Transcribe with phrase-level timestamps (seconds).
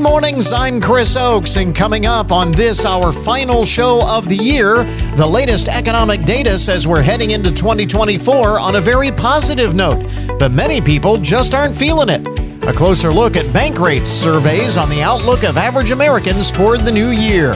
[0.00, 4.34] Good mornings, I'm Chris Oakes, and coming up on this, our final show of the
[4.34, 4.84] year,
[5.16, 10.52] the latest economic data says we're heading into 2024 on a very positive note, but
[10.52, 12.26] many people just aren't feeling it.
[12.66, 17.10] A closer look at Bankrate's surveys on the outlook of average Americans toward the new
[17.10, 17.52] year.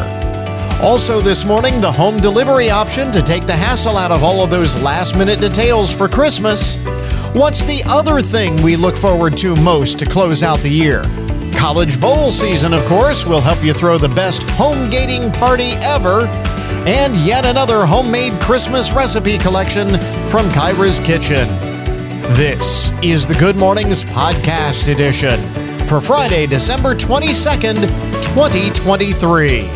[0.82, 4.50] Also, this morning, the home delivery option to take the hassle out of all of
[4.50, 6.76] those last minute details for Christmas.
[7.32, 11.04] What's the other thing we look forward to most to close out the year?
[11.64, 16.26] College Bowl season, of course, will help you throw the best home gating party ever.
[16.86, 19.88] And yet another homemade Christmas recipe collection
[20.28, 21.48] from Kyra's Kitchen.
[22.36, 25.40] This is the Good Mornings Podcast Edition
[25.86, 27.80] for Friday, December 22nd,
[28.22, 29.66] 2023.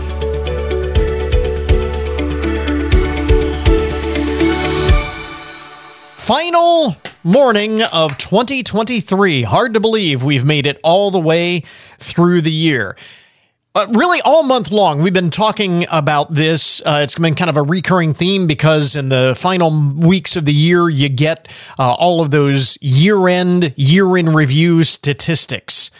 [6.19, 9.42] Final morning of 2023.
[9.42, 11.60] Hard to believe we've made it all the way
[11.98, 12.96] through the year.
[13.75, 16.80] Uh, really, all month long, we've been talking about this.
[16.86, 20.55] Uh, it's been kind of a recurring theme because in the final weeks of the
[20.55, 25.91] year, you get uh, all of those year end, year in review statistics.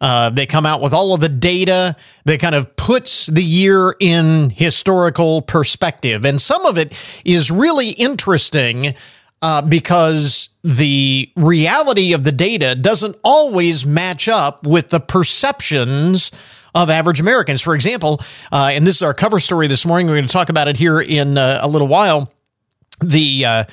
[0.00, 1.96] Uh, they come out with all of the data
[2.26, 6.24] that kind of puts the year in historical perspective.
[6.24, 6.92] And some of it
[7.24, 8.94] is really interesting
[9.42, 16.30] uh, because the reality of the data doesn't always match up with the perceptions
[16.74, 17.62] of average Americans.
[17.62, 18.20] For example,
[18.52, 20.06] uh, and this is our cover story this morning.
[20.06, 22.32] We're going to talk about it here in uh, a little while.
[23.00, 23.64] The uh,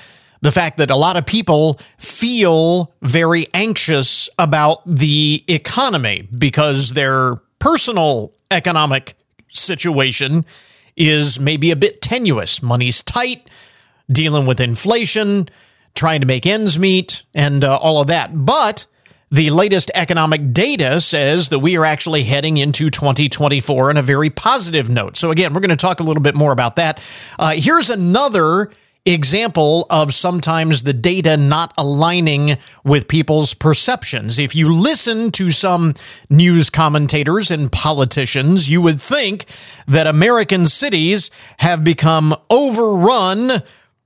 [0.41, 7.37] the fact that a lot of people feel very anxious about the economy because their
[7.59, 9.15] personal economic
[9.49, 10.45] situation
[10.97, 12.61] is maybe a bit tenuous.
[12.61, 13.49] Money's tight
[14.11, 15.49] dealing with inflation,
[15.95, 18.45] trying to make ends meet, and uh, all of that.
[18.45, 18.85] But
[19.31, 24.29] the latest economic data says that we are actually heading into 2024 on a very
[24.29, 25.17] positive note.
[25.17, 27.03] So, again, we're going to talk a little bit more about that.
[27.39, 28.69] Uh, here's another
[29.05, 34.39] example of sometimes the data not aligning with people's perceptions.
[34.39, 35.93] If you listen to some
[36.29, 39.45] news commentators and politicians, you would think
[39.87, 43.63] that American cities have become overrun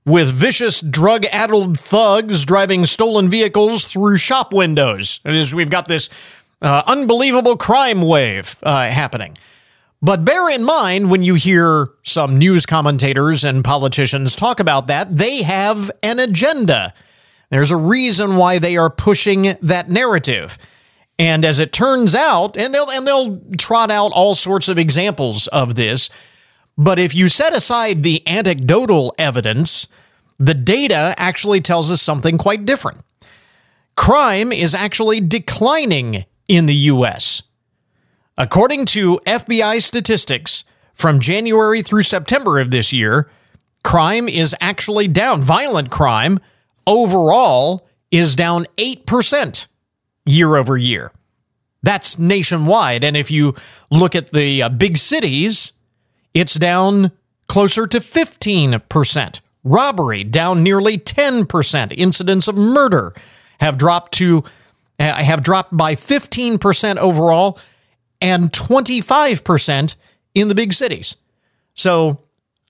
[0.08, 5.20] with vicious drug addled thugs driving stolen vehicles through shop windows.
[5.24, 6.08] As we've got this
[6.62, 9.36] uh, unbelievable crime wave uh, happening.
[10.00, 15.14] But bear in mind when you hear some news commentators and politicians talk about that,
[15.14, 16.94] they have an agenda.
[17.50, 20.56] There's a reason why they are pushing that narrative.
[21.18, 25.48] And as it turns out, and they'll and they'll trot out all sorts of examples
[25.48, 26.08] of this,
[26.78, 29.88] but if you set aside the anecdotal evidence,
[30.38, 33.00] the data actually tells us something quite different.
[33.96, 37.42] Crime is actually declining in the US.
[38.36, 43.28] According to FBI statistics from January through September of this year,
[43.82, 45.42] crime is actually down.
[45.42, 46.38] Violent crime
[46.86, 49.66] overall is down 8%
[50.24, 51.10] year over year.
[51.82, 53.02] That's nationwide.
[53.02, 53.54] And if you
[53.90, 55.72] look at the uh, big cities,
[56.34, 57.12] it's down
[57.48, 59.40] closer to 15%.
[59.64, 61.92] Robbery down nearly 10%.
[61.96, 63.12] Incidents of murder
[63.60, 64.44] have dropped to
[64.98, 67.58] have dropped by 15% overall
[68.20, 69.96] and 25%
[70.34, 71.16] in the big cities.
[71.74, 72.20] So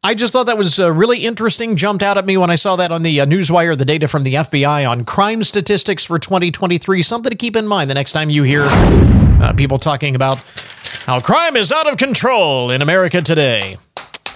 [0.02, 1.74] I just thought that was uh, really interesting.
[1.74, 4.24] Jumped out at me when I saw that on the uh, Newswire, the data from
[4.24, 7.02] the FBI on crime statistics for 2023.
[7.02, 10.38] Something to keep in mind the next time you hear uh, people talking about
[11.06, 13.78] how crime is out of control in America today.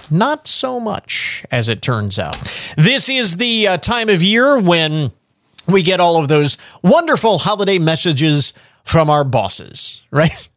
[0.09, 2.37] Not so much, as it turns out.
[2.77, 5.11] This is the uh, time of year when
[5.67, 8.53] we get all of those wonderful holiday messages
[8.83, 10.49] from our bosses, right?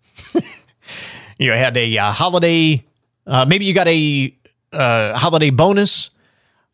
[1.38, 2.84] you had a uh, holiday,
[3.26, 4.34] uh, maybe you got a
[4.72, 6.10] uh, holiday bonus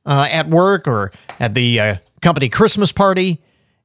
[0.06, 3.40] uh, at work or at the uh, company Christmas party,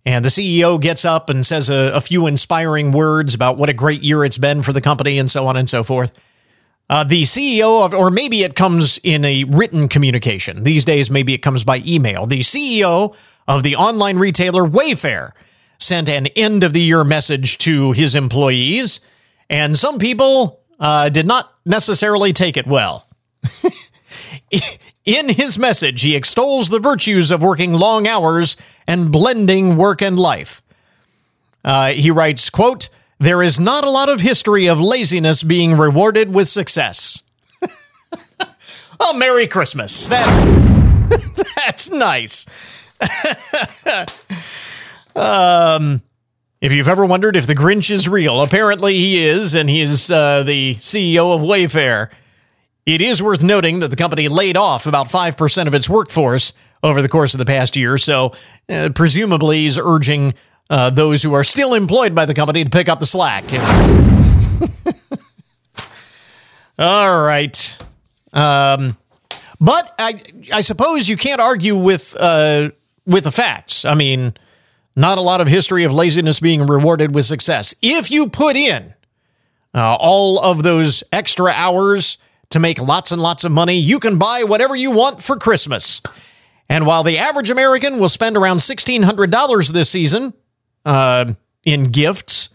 [0.06, 3.74] and the CEO gets up and says a, a, few inspiring words about what a
[3.74, 6.18] great year it's been for the company and so on and so forth.
[6.90, 10.64] Uh, the CEO of, or maybe it comes in a written communication.
[10.64, 12.26] These days, maybe it comes by email.
[12.26, 13.16] The CEO
[13.48, 15.32] of the online retailer Wayfair
[15.80, 19.02] sent an end of the year message to his employees
[19.50, 23.08] and some people uh, did not necessarily take it well.
[25.06, 30.20] In his message, he extols the virtues of working long hours and blending work and
[30.20, 30.62] life.
[31.64, 32.90] Uh, he writes, quote,
[33.20, 37.24] there is not a lot of history of laziness being rewarded with success.
[39.00, 40.08] oh, Merry Christmas.
[40.08, 40.56] That's
[41.56, 42.46] that's nice.
[45.16, 46.02] um
[46.62, 50.10] If you've ever wondered if the Grinch is real, apparently he is, and he is
[50.10, 52.10] uh, the CEO of Wayfair.
[52.86, 57.02] It is worth noting that the company laid off about 5% of its workforce over
[57.02, 58.32] the course of the past year, so
[58.70, 60.34] uh, presumably he's urging
[60.70, 63.44] uh, those who are still employed by the company to pick up the slack.
[66.80, 67.78] All right.
[68.34, 68.98] Um,
[69.60, 70.20] but I,
[70.54, 72.70] I suppose you can't argue with uh,
[73.06, 73.86] with the facts.
[73.86, 74.36] I mean,
[74.96, 77.74] not a lot of history of laziness being rewarded with success.
[77.82, 78.94] If you put in
[79.74, 82.18] uh, all of those extra hours
[82.50, 86.02] to make lots and lots of money, you can buy whatever you want for Christmas.
[86.70, 90.34] And while the average American will spend around $1,600 this season
[90.88, 92.50] uh, in gifts,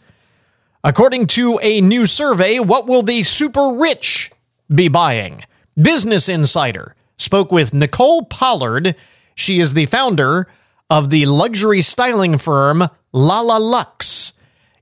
[0.82, 4.32] according to a new survey, what will the super rich
[4.75, 5.43] be buying?
[5.81, 8.96] Business Insider spoke with Nicole Pollard.
[9.34, 10.49] She is the founder
[10.90, 14.32] of the luxury styling firm Lala Lux.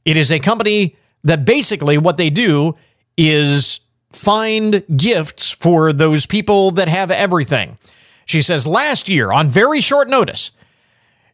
[0.05, 2.75] It is a company that basically what they do
[3.17, 3.81] is
[4.12, 7.79] find gifts for those people that have everything.
[8.26, 10.52] She says last year, on very short notice,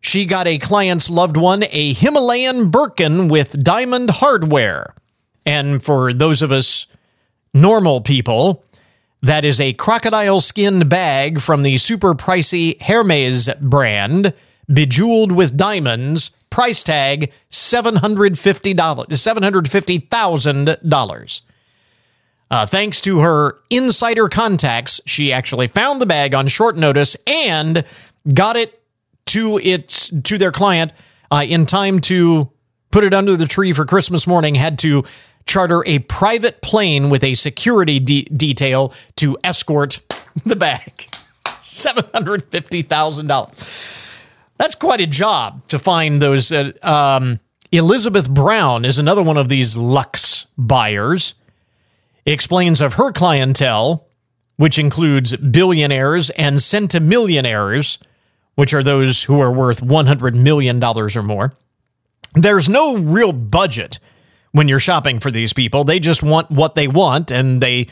[0.00, 4.94] she got a client's loved one a Himalayan Birkin with diamond hardware.
[5.44, 6.86] And for those of us
[7.54, 8.64] normal people,
[9.22, 14.34] that is a crocodile skinned bag from the super pricey Hermes brand,
[14.72, 21.40] bejeweled with diamonds, price tag $750, $750,000.
[22.48, 27.84] Uh, thanks to her insider contacts, she actually found the bag on short notice and
[28.32, 28.75] got it
[29.26, 30.92] to its to their client
[31.30, 32.50] uh, in time to
[32.90, 34.54] put it under the tree for Christmas morning.
[34.54, 35.04] Had to
[35.46, 40.00] charter a private plane with a security de- detail to escort
[40.44, 41.08] the bag.
[41.60, 43.54] Seven hundred fifty thousand dollars.
[44.56, 46.50] That's quite a job to find those.
[46.50, 47.40] Uh, um,
[47.72, 51.34] Elizabeth Brown is another one of these Lux buyers
[52.24, 54.06] explains of her clientele,
[54.56, 57.98] which includes billionaires and centimillionaires,
[58.56, 61.52] which are those who are worth $100 million or more.
[62.34, 63.98] There's no real budget
[64.52, 65.84] when you're shopping for these people.
[65.84, 67.86] They just want what they want and they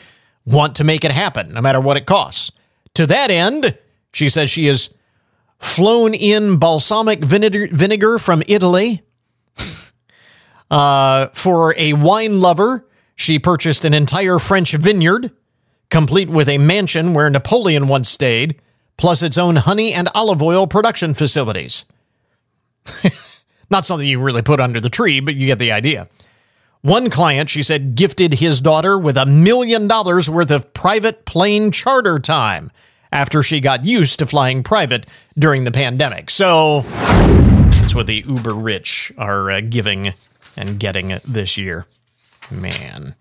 [0.45, 2.51] want to make it happen, no matter what it costs.
[2.95, 3.77] To that end,
[4.11, 4.93] she says she has
[5.59, 9.03] flown in balsamic vinegar, from Italy.
[10.71, 15.31] uh, for a wine lover, she purchased an entire French vineyard,
[15.89, 18.59] complete with a mansion where Napoleon once stayed,
[18.97, 21.85] plus its own honey and olive oil production facilities.
[23.69, 26.07] Not something you really put under the tree, but you get the idea.
[26.81, 31.71] One client, she said, gifted his daughter with a million dollars worth of private plane
[31.71, 32.71] charter time
[33.11, 35.07] after she got used to flying private
[35.37, 36.29] during the pandemic.
[36.29, 40.13] So that's what the uber rich are uh, giving
[40.55, 41.87] and getting this year.
[42.51, 43.15] Man.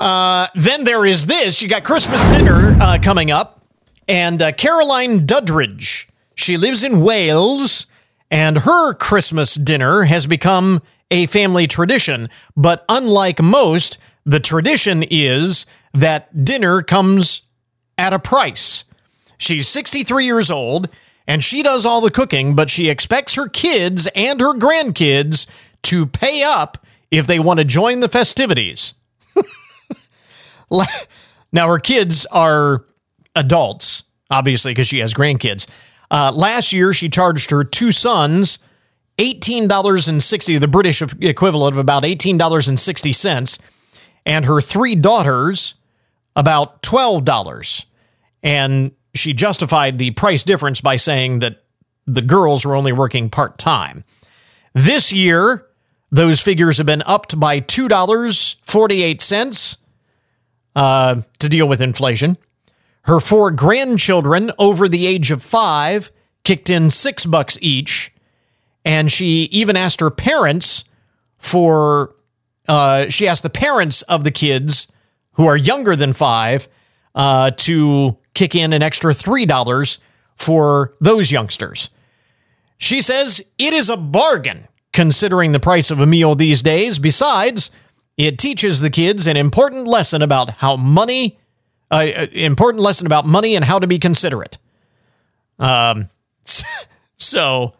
[0.00, 1.62] Uh, then there is this.
[1.62, 3.61] You got Christmas dinner uh, coming up,
[4.08, 6.06] and uh, Caroline Duddridge.
[6.34, 7.86] She lives in Wales,
[8.30, 12.28] and her Christmas dinner has become a family tradition.
[12.56, 17.42] But unlike most, the tradition is that dinner comes
[17.98, 18.84] at a price.
[19.38, 20.88] She's 63 years old,
[21.26, 25.46] and she does all the cooking, but she expects her kids and her grandkids
[25.82, 28.94] to pay up if they want to join the festivities.
[31.52, 32.86] now, her kids are
[33.36, 33.91] adults,
[34.32, 35.70] obviously, because she has grandkids.
[36.10, 38.58] Uh, last year, she charged her two sons
[39.18, 43.58] $18.60, the British equivalent of about $18.60,
[44.24, 45.74] and her three daughters
[46.34, 47.84] about $12.
[48.42, 51.62] And she justified the price difference by saying that
[52.06, 54.04] the girls were only working part time.
[54.72, 55.66] This year,
[56.10, 59.76] those figures have been upped by $2.48
[60.74, 62.38] uh, to deal with inflation.
[63.02, 66.10] Her four grandchildren over the age of five
[66.44, 68.12] kicked in six bucks each.
[68.84, 70.84] And she even asked her parents
[71.38, 72.14] for,
[72.68, 74.88] uh, she asked the parents of the kids
[75.32, 76.68] who are younger than five
[77.14, 79.98] uh, to kick in an extra $3
[80.36, 81.90] for those youngsters.
[82.78, 86.98] She says it is a bargain considering the price of a meal these days.
[86.98, 87.70] Besides,
[88.16, 91.38] it teaches the kids an important lesson about how money,
[91.92, 94.58] uh, important lesson about money and how to be considerate.
[95.58, 96.08] Um,
[97.18, 97.74] so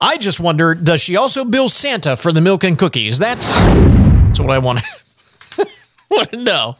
[0.00, 3.18] I just wonder, does she also bill Santa for the milk and cookies?
[3.18, 5.68] That's that's what I want to
[6.10, 6.76] want to know.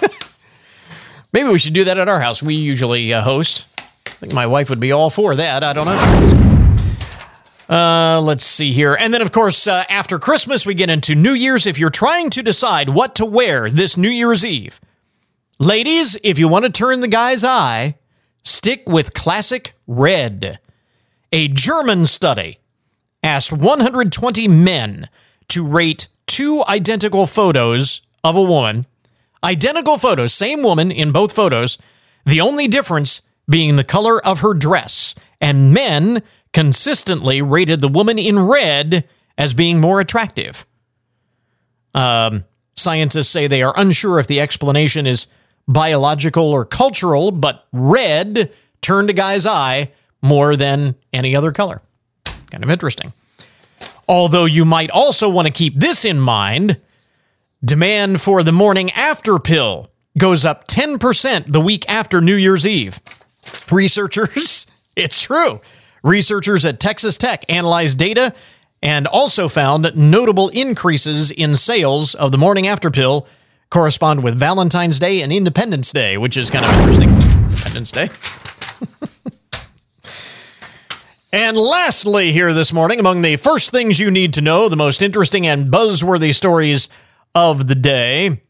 [1.32, 2.42] Maybe we should do that at our house.
[2.42, 3.66] We usually uh, host.
[4.06, 5.62] I think my wife would be all for that.
[5.64, 6.30] I don't know.
[7.68, 8.96] Uh, let's see here.
[8.96, 11.66] And then, of course, uh, after Christmas, we get into New Year's.
[11.66, 14.80] If you're trying to decide what to wear this New Year's Eve,
[15.60, 17.96] ladies, if you want to turn the guy's eye,
[18.42, 20.58] stick with classic red.
[21.32, 22.58] A German study
[23.22, 25.08] asked 120 men
[25.48, 28.86] to rate two identical photos of a woman.
[29.44, 31.78] Identical photos, same woman in both photos,
[32.26, 35.14] the only difference being the color of her dress.
[35.40, 40.66] And men consistently rated the woman in red as being more attractive.
[41.94, 42.44] Um,
[42.76, 45.26] scientists say they are unsure if the explanation is
[45.68, 49.90] biological or cultural, but red turned a guy's eye
[50.22, 51.82] more than any other color.
[52.50, 53.12] Kind of interesting.
[54.08, 56.80] Although you might also want to keep this in mind
[57.64, 63.00] demand for the morning after pill goes up 10% the week after New Year's Eve.
[63.70, 65.60] Researchers, it's true.
[66.02, 68.34] Researchers at Texas Tech analyzed data
[68.82, 73.26] and also found notable increases in sales of the morning after pill
[73.70, 77.10] correspond with Valentine's Day and Independence Day, which is kind of interesting.
[77.10, 78.08] Independence Day.
[81.32, 85.02] and lastly, here this morning, among the first things you need to know, the most
[85.02, 86.88] interesting and buzzworthy stories
[87.34, 88.42] of the day.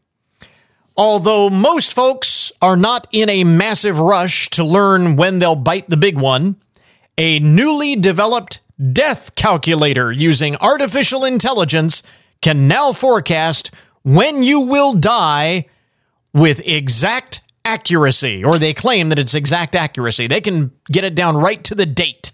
[0.97, 5.97] Although most folks are not in a massive rush to learn when they'll bite the
[5.97, 6.57] big one,
[7.17, 8.59] a newly developed
[8.91, 12.01] death calculator using artificial intelligence
[12.41, 13.71] can now forecast
[14.03, 15.67] when you will die
[16.33, 20.27] with exact accuracy, or they claim that it's exact accuracy.
[20.27, 22.31] They can get it down right to the date.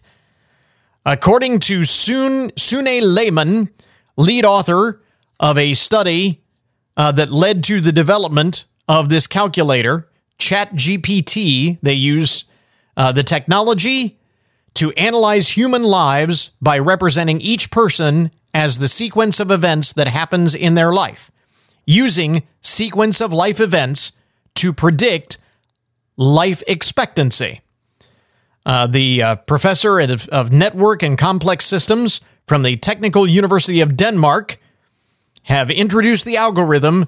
[1.06, 3.70] According to Sune, Sune Lehmann,
[4.18, 5.02] lead author
[5.40, 6.42] of a study
[6.96, 10.10] uh, that led to the development of this calculator,
[10.40, 12.46] ChatGPT, they use
[12.96, 14.20] uh, the technology
[14.76, 20.56] to analyze human lives by representing each person as the sequence of events that happens
[20.56, 21.32] in their life
[21.88, 24.12] using sequence of life events
[24.56, 25.40] to predict
[26.18, 27.62] life expectancy.
[28.66, 33.96] Uh, the uh, professor of, of network and complex systems from the Technical University of
[33.96, 34.58] Denmark
[35.44, 37.08] have introduced the algorithm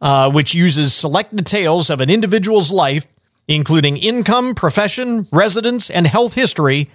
[0.00, 3.06] uh, which uses select details of an individual's life,
[3.48, 6.90] including income, profession, residence, and health history,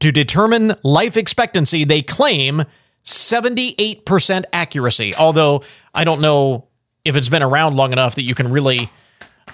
[0.00, 1.84] to determine life expectancy.
[1.84, 2.64] They claim
[3.06, 5.62] 78% accuracy, although
[5.94, 6.66] I don't know
[7.04, 8.90] if it's been around long enough that you can really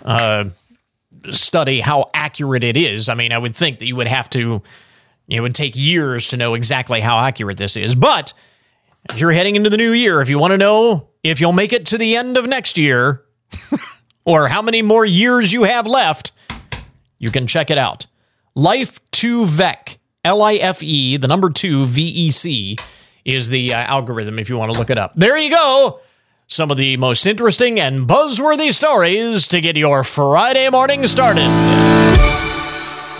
[0.04, 0.46] uh,
[1.30, 3.10] study how accurate it is.
[3.10, 4.62] I mean, I would think that you would have to,
[5.28, 7.94] it would take years to know exactly how accurate this is.
[7.94, 8.32] But
[9.12, 11.74] as you're heading into the new year, if you want to know if you'll make
[11.74, 13.22] it to the end of next year
[14.24, 16.32] or how many more years you have left,
[17.18, 18.06] you can check it out.
[18.54, 22.76] Life 2 VEC, L I F E, the number 2 V E C
[23.24, 25.12] is the uh, algorithm if you want to look it up.
[25.16, 26.00] There you go.
[26.46, 31.48] Some of the most interesting and buzzworthy stories to get your Friday morning started.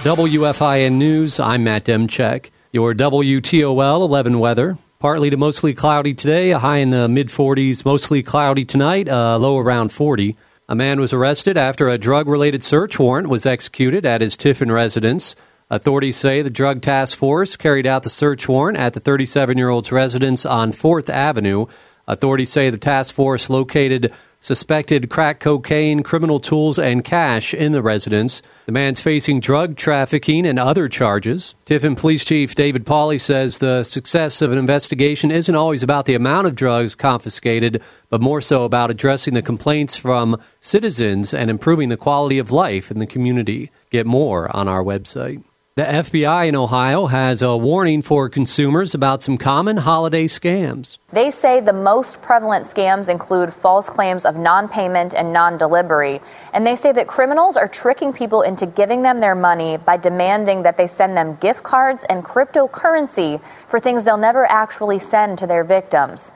[0.03, 2.51] WFIN News, I'm Matt Demchek.
[2.73, 4.77] Your WTOL 11 weather.
[4.99, 9.37] Partly to mostly cloudy today, a high in the mid 40s, mostly cloudy tonight, a
[9.37, 10.37] low around 40.
[10.69, 14.71] A man was arrested after a drug related search warrant was executed at his Tiffin
[14.71, 15.35] residence.
[15.73, 19.71] Authorities say the Drug Task Force carried out the search warrant at the 37 year
[19.71, 21.65] old's residence on 4th Avenue.
[22.07, 27.81] Authorities say the task force located suspected crack cocaine, criminal tools, and cash in the
[27.81, 28.43] residence.
[28.67, 31.55] The man's facing drug trafficking and other charges.
[31.65, 36.15] Tiffin Police Chief David Pauley says the success of an investigation isn't always about the
[36.15, 41.89] amount of drugs confiscated, but more so about addressing the complaints from citizens and improving
[41.89, 43.71] the quality of life in the community.
[43.89, 45.43] Get more on our website.
[45.75, 50.99] The FBI in Ohio has a warning for consumers about some common holiday scams.
[51.11, 56.21] They say the most prevalent scams include false claims of non payment and non delivery.
[56.53, 60.65] And they say that criminals are tricking people into giving them their money by demanding
[60.65, 65.47] that they send them gift cards and cryptocurrency for things they'll never actually send to
[65.47, 66.33] their victims.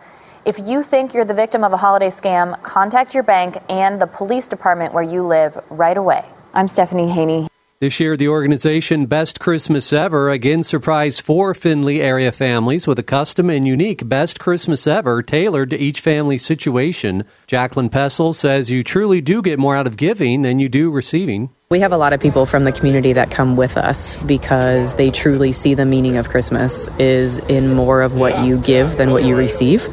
[0.47, 4.07] If you think you're the victim of a holiday scam, contact your bank and the
[4.07, 6.25] police department where you live right away.
[6.55, 7.49] I'm Stephanie Haney.
[7.79, 13.03] This year, the organization Best Christmas Ever again surprised four Findlay area families with a
[13.03, 17.25] custom and unique Best Christmas Ever tailored to each family's situation.
[17.47, 21.51] Jacqueline Pessel says you truly do get more out of giving than you do receiving.
[21.71, 25.11] We have a lot of people from the community that come with us because they
[25.11, 29.23] truly see the meaning of Christmas is in more of what you give than what
[29.23, 29.87] you receive.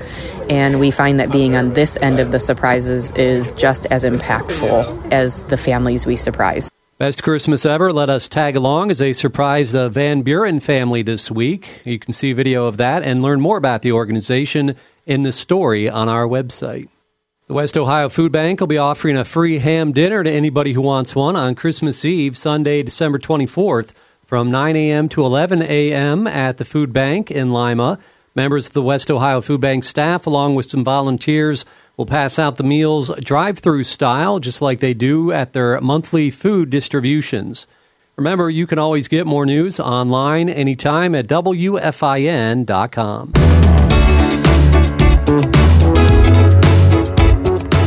[0.49, 5.11] And we find that being on this end of the surprises is just as impactful
[5.11, 6.69] as the families we surprise.
[6.99, 7.91] Best Christmas ever.
[7.91, 11.81] Let us tag along as they surprise the Van Buren family this week.
[11.83, 14.75] You can see video of that and learn more about the organization
[15.07, 16.87] in the story on our website.
[17.47, 20.81] The West Ohio Food Bank will be offering a free ham dinner to anybody who
[20.81, 23.91] wants one on Christmas Eve, Sunday, December 24th,
[24.23, 25.09] from 9 a.m.
[25.09, 26.27] to 11 a.m.
[26.27, 27.97] at the Food Bank in Lima.
[28.35, 31.65] Members of the West Ohio Food Bank staff, along with some volunteers,
[31.97, 36.29] will pass out the meals drive through style, just like they do at their monthly
[36.29, 37.67] food distributions.
[38.15, 41.73] Remember, you can always get more news online anytime at WFIN.com.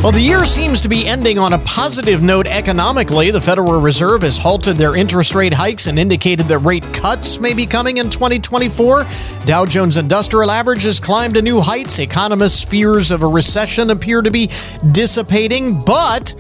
[0.06, 3.32] Well, the year seems to be ending on a positive note economically.
[3.32, 7.52] The Federal Reserve has halted their interest rate hikes and indicated that rate cuts may
[7.52, 9.04] be coming in 2024.
[9.46, 11.98] Dow Jones Industrial Average has climbed to new heights.
[11.98, 14.48] Economists' fears of a recession appear to be
[14.92, 16.32] dissipating, but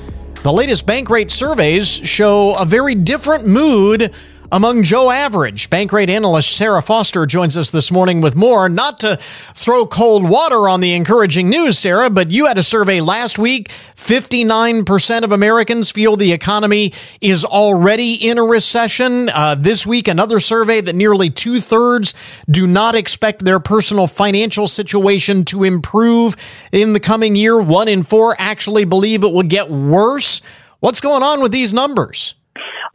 [0.44, 4.14] the latest Bankrate surveys show a very different mood
[4.52, 5.70] among Joe Average.
[5.70, 8.68] Bankrate analyst Sarah Foster joins us this morning with more.
[8.68, 13.00] Not to throw cold water on the encouraging news, Sarah, but you had a survey
[13.00, 13.68] last week.
[13.96, 19.28] 59% of Americans feel the economy is already in a recession.
[19.28, 22.14] Uh, this week, another survey that nearly two thirds
[22.48, 26.36] do not expect their personal financial situation to improve
[26.70, 27.60] in the coming year.
[27.60, 30.40] One in four actually believe it will get worse.
[30.78, 32.35] What's going on with these numbers?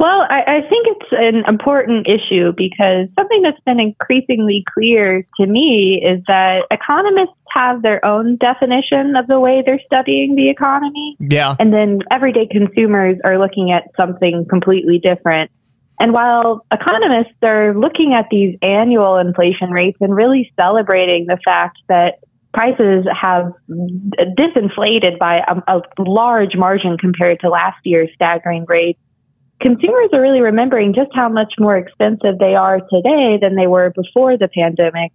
[0.02, 5.46] Well, I, I think it's an important issue because something that's been increasingly clear to
[5.46, 11.18] me is that economists have their own definition of the way they're studying the economy.
[11.20, 11.54] Yeah.
[11.60, 15.52] And then everyday consumers are looking at something completely different.
[16.00, 21.78] And while economists are looking at these annual inflation rates and really celebrating the fact
[21.90, 22.16] that
[22.56, 29.00] prices have disinflated by a, a large margin compared to last year's staggering rates,
[29.62, 33.92] consumers are really remembering just how much more expensive they are today than they were
[33.96, 35.12] before the pandemic.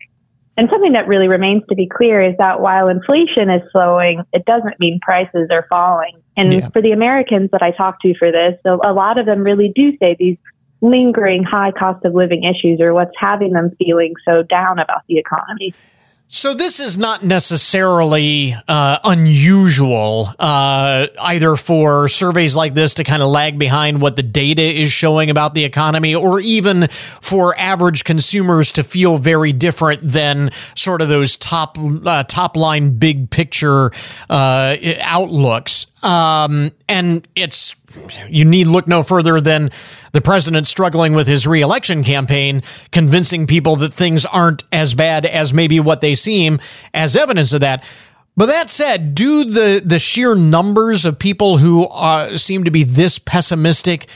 [0.57, 4.47] And something that really remains to be clear is that while inflation is slowing, it
[4.47, 6.23] doesn't mean prices are falling.
[6.37, 6.69] And yeah.
[6.71, 9.93] for the Americans that I talk to for this, a lot of them really do
[9.99, 10.39] say these
[10.81, 15.19] lingering high cost of living issues are what's having them feeling so down about the
[15.19, 15.75] economy.
[16.29, 23.23] So this is not necessarily uh, unusual, uh, either for surveys like this to kind
[23.23, 28.03] of lag behind what the data is showing about the economy, or even for average
[28.03, 33.93] consumers to feel very different than sort of those top uh, top line big picture
[34.29, 35.87] uh, outlooks.
[36.03, 37.76] Um, and it's
[38.29, 39.71] you need look no further than
[40.13, 45.53] the president struggling with his reelection campaign, convincing people that things aren't as bad as
[45.53, 46.59] maybe what they seem,
[46.95, 47.85] as evidence of that.
[48.37, 52.85] But that said, do the the sheer numbers of people who uh, seem to be
[52.85, 54.09] this pessimistic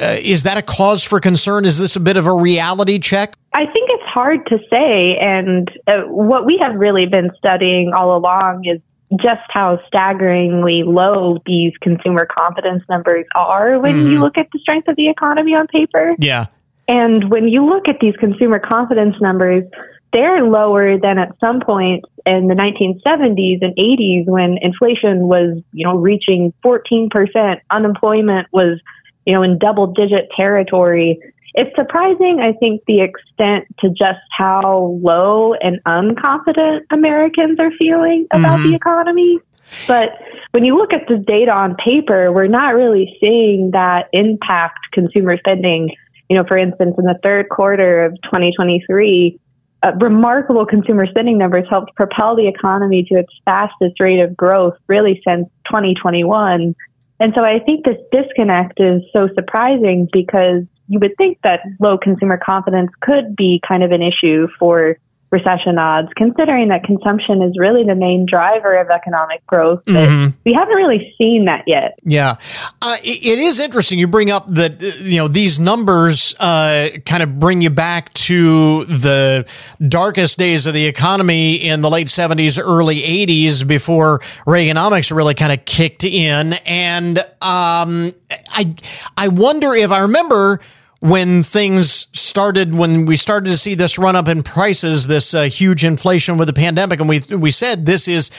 [0.00, 1.64] uh, is that a cause for concern?
[1.64, 3.36] Is this a bit of a reality check?
[3.54, 8.16] I think it's hard to say, and uh, what we have really been studying all
[8.16, 8.80] along is
[9.20, 14.08] just how staggeringly low these consumer confidence numbers are when mm-hmm.
[14.08, 16.14] you look at the strength of the economy on paper.
[16.18, 16.46] Yeah.
[16.88, 19.64] And when you look at these consumer confidence numbers,
[20.12, 25.86] they're lower than at some point in the 1970s and 80s when inflation was, you
[25.86, 28.80] know, reaching 14%, unemployment was,
[29.24, 31.18] you know, in double digit territory
[31.54, 38.26] it's surprising, I think, the extent to just how low and unconfident Americans are feeling
[38.32, 38.70] about mm-hmm.
[38.70, 39.38] the economy.
[39.86, 40.18] But
[40.52, 45.36] when you look at the data on paper, we're not really seeing that impact consumer
[45.38, 45.90] spending.
[46.28, 49.38] You know, for instance, in the third quarter of 2023,
[49.82, 54.74] uh, remarkable consumer spending numbers helped propel the economy to its fastest rate of growth
[54.86, 56.74] really since 2021.
[57.20, 61.96] And so I think this disconnect is so surprising because you would think that low
[61.98, 64.96] consumer confidence could be kind of an issue for
[65.32, 69.82] recession odds, considering that consumption is really the main driver of economic growth.
[69.86, 70.38] But mm-hmm.
[70.44, 71.98] we haven't really seen that yet.
[72.04, 72.36] Yeah,
[72.82, 73.98] uh, it is interesting.
[73.98, 78.84] You bring up that you know these numbers uh, kind of bring you back to
[78.84, 79.46] the
[79.88, 85.52] darkest days of the economy in the late seventies, early eighties, before Reaganomics really kind
[85.52, 88.12] of kicked in, and um,
[88.50, 88.74] I
[89.16, 90.60] I wonder if I remember
[91.02, 95.42] when things started, when we started to see this run up in prices, this uh,
[95.42, 98.30] huge inflation with the pandemic, and we we said this is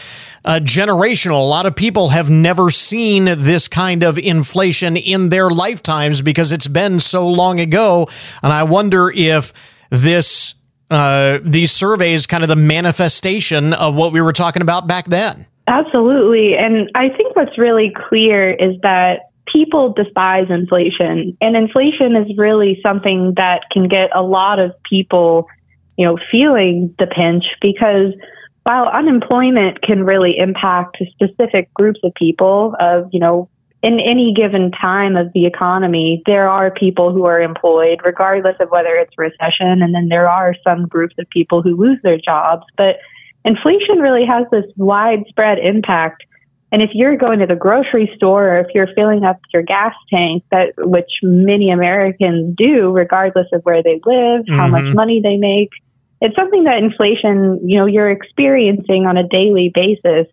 [0.45, 1.41] uh, generational.
[1.41, 6.54] A lot of people have never seen this kind of inflation in their lifetimes because
[6.54, 8.08] it's been so long ago,
[8.41, 9.52] and I wonder if
[9.89, 10.56] this
[10.89, 15.47] uh, these surveys kind of the manifestation of what we were talking about back then.
[15.67, 22.38] Absolutely, and I think what's really clear is that people despise inflation, and inflation is
[22.38, 25.47] really something that can get a lot of people,
[25.97, 28.13] you know, feeling the pinch because
[28.63, 33.49] while unemployment can really impact specific groups of people of, you know,
[33.82, 38.69] in any given time of the economy, there are people who are employed, regardless of
[38.69, 39.82] whether it's recession.
[39.82, 42.63] And then there are some groups of people who lose their jobs.
[42.77, 42.95] But
[43.43, 46.23] inflation really has this widespread impact.
[46.73, 49.93] And if you're going to the grocery store or if you're filling up your gas
[50.09, 54.55] tank, that which many Americans do, regardless of where they live, mm-hmm.
[54.55, 54.95] how much mm-hmm.
[54.95, 55.69] money they make,
[56.19, 60.25] it's something that inflation, you know, you're experiencing on a daily basis.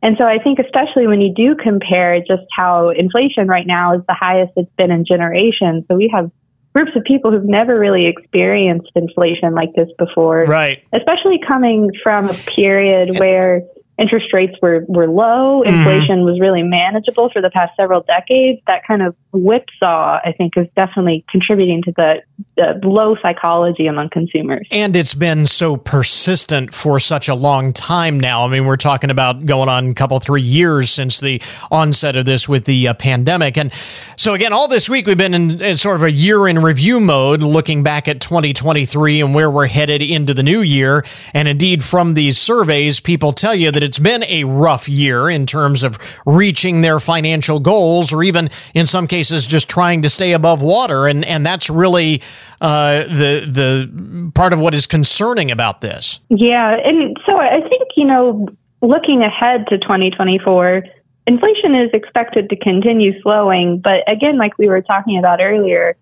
[0.00, 4.00] And so I think especially when you do compare just how inflation right now is
[4.08, 5.84] the highest it's been in generations.
[5.88, 6.30] So we have
[6.74, 10.44] groups of people who've never really experienced inflation like this before.
[10.44, 10.82] Right.
[10.90, 13.62] Especially coming from a period where
[14.02, 15.74] interest rates were, were low, mm-hmm.
[15.74, 18.60] inflation was really manageable for the past several decades.
[18.66, 22.22] That kind of whipsaw, I think, is definitely contributing to the,
[22.56, 24.66] the, low psychology among consumers.
[24.72, 28.44] And it's been so persistent for such a long time now.
[28.44, 32.26] I mean, we're talking about going on a couple, three years since the onset of
[32.26, 33.56] this with the uh, pandemic.
[33.56, 33.72] And
[34.16, 37.00] so, again, all this week we've been in, in sort of a year in review
[37.00, 41.04] mode, looking back at 2023 and where we're headed into the new year.
[41.32, 45.46] And indeed, from these surveys, people tell you that it's been a rough year in
[45.46, 50.32] terms of reaching their financial goals or even in some cases just trying to stay
[50.32, 52.22] above water, and and that's really
[52.60, 56.20] uh, the the part of what is concerning about this.
[56.28, 58.48] Yeah, and so I think you know,
[58.80, 60.84] looking ahead to 2024,
[61.26, 65.96] inflation is expected to continue slowing, but again, like we were talking about earlier,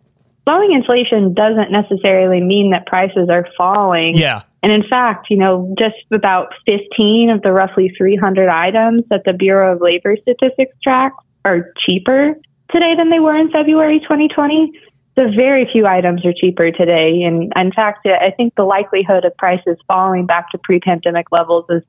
[0.45, 4.17] slowing inflation doesn't necessarily mean that prices are falling.
[4.17, 4.43] Yeah.
[4.63, 9.33] And in fact, you know, just about 15 of the roughly 300 items that the
[9.33, 12.35] Bureau of Labor Statistics tracks are cheaper
[12.71, 14.73] today than they were in February 2020.
[15.17, 17.23] So very few items are cheaper today.
[17.23, 21.83] And in fact, I think the likelihood of prices falling back to pre-pandemic levels is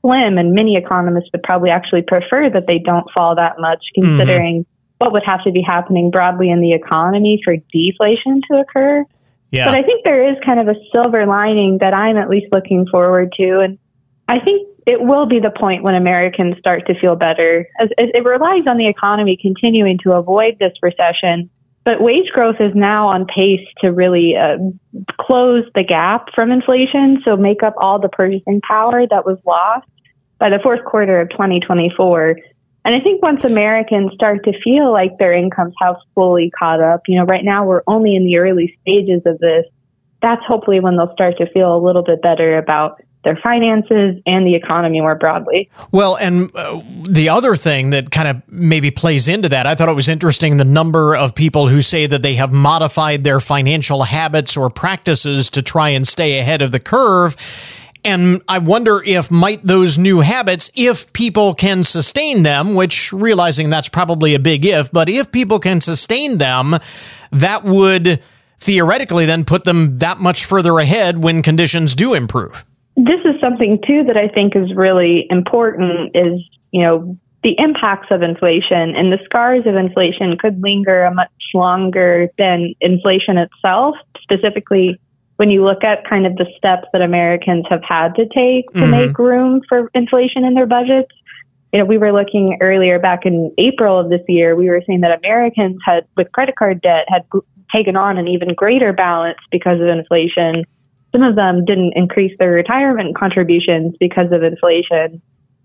[0.00, 0.38] slim.
[0.38, 4.16] And many economists would probably actually prefer that they don't fall that much, mm-hmm.
[4.16, 4.75] considering mm-hmm.
[4.98, 9.04] What would have to be happening broadly in the economy for deflation to occur.
[9.50, 9.66] Yeah.
[9.66, 12.86] But I think there is kind of a silver lining that I'm at least looking
[12.86, 13.60] forward to.
[13.60, 13.78] And
[14.28, 17.68] I think it will be the point when Americans start to feel better.
[17.80, 21.50] As, as it relies on the economy continuing to avoid this recession,
[21.84, 24.56] but wage growth is now on pace to really uh,
[25.20, 29.86] close the gap from inflation, so make up all the purchasing power that was lost
[30.38, 32.36] by the fourth quarter of 2024.
[32.86, 37.02] And I think once Americans start to feel like their incomes have fully caught up,
[37.08, 39.64] you know, right now we're only in the early stages of this.
[40.22, 44.46] That's hopefully when they'll start to feel a little bit better about their finances and
[44.46, 45.68] the economy more broadly.
[45.90, 49.88] Well, and uh, the other thing that kind of maybe plays into that, I thought
[49.88, 54.04] it was interesting the number of people who say that they have modified their financial
[54.04, 57.36] habits or practices to try and stay ahead of the curve.
[58.06, 63.68] And I wonder if might those new habits, if people can sustain them, which realizing
[63.68, 66.76] that's probably a big if, but if people can sustain them,
[67.32, 68.22] that would
[68.58, 72.64] theoretically then put them that much further ahead when conditions do improve.
[72.96, 76.40] This is something too that I think is really important is,
[76.70, 81.30] you know, the impacts of inflation and the scars of inflation could linger a much
[81.54, 85.00] longer than inflation itself, specifically
[85.36, 88.80] when you look at kind of the steps that Americans have had to take to
[88.80, 88.90] mm-hmm.
[88.90, 91.12] make room for inflation in their budgets.
[91.72, 95.00] You know, we were looking earlier back in April of this year, we were saying
[95.02, 97.24] that Americans had, with credit card debt, had
[97.72, 100.64] taken on an even greater balance because of inflation
[101.16, 105.22] some of them didn't increase their retirement contributions because of inflation.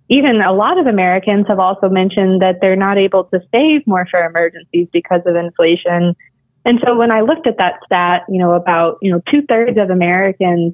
[0.07, 4.07] Even a lot of Americans have also mentioned that they're not able to save more
[4.09, 6.15] for emergencies because of inflation.
[6.65, 9.77] And so when I looked at that stat, you know, about, you know, two thirds
[9.77, 10.73] of Americans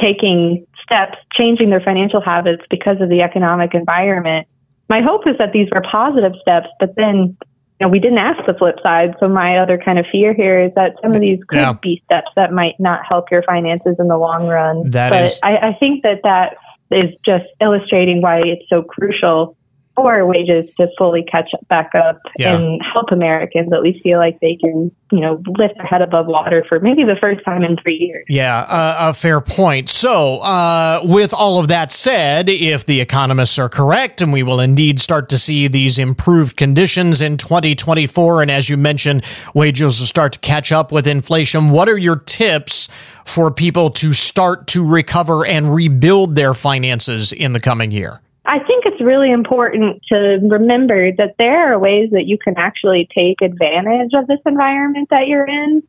[0.00, 4.46] taking steps, changing their financial habits because of the economic environment.
[4.88, 7.36] My hope is that these were positive steps, but then
[7.80, 9.14] you know, we didn't ask the flip side.
[9.20, 11.72] So my other kind of fear here is that some of these could yeah.
[11.80, 14.90] be steps that might not help your finances in the long run.
[14.90, 16.56] That but is- I, I think that that
[16.90, 19.56] is just illustrating why it's so crucial
[20.02, 22.56] for wages to fully catch back up yeah.
[22.56, 26.26] and help Americans at least feel like they can, you know, lift their head above
[26.26, 28.24] water for maybe the first time in three years.
[28.28, 29.88] Yeah, uh, a fair point.
[29.88, 34.60] So, uh, with all of that said, if the economists are correct, and we will
[34.60, 40.06] indeed start to see these improved conditions in 2024, and as you mentioned, wages will
[40.06, 42.88] start to catch up with inflation, what are your tips
[43.24, 48.20] for people to start to recover and rebuild their finances in the coming year?
[48.50, 53.06] I think it's really important to remember that there are ways that you can actually
[53.14, 55.82] take advantage of this environment that you're in.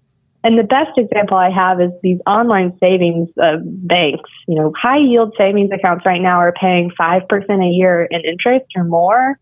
[0.43, 4.30] And the best example I have is these online savings uh, banks.
[4.45, 8.65] You know, high yield savings accounts right now are paying 5% a year in interest
[8.76, 9.39] or more.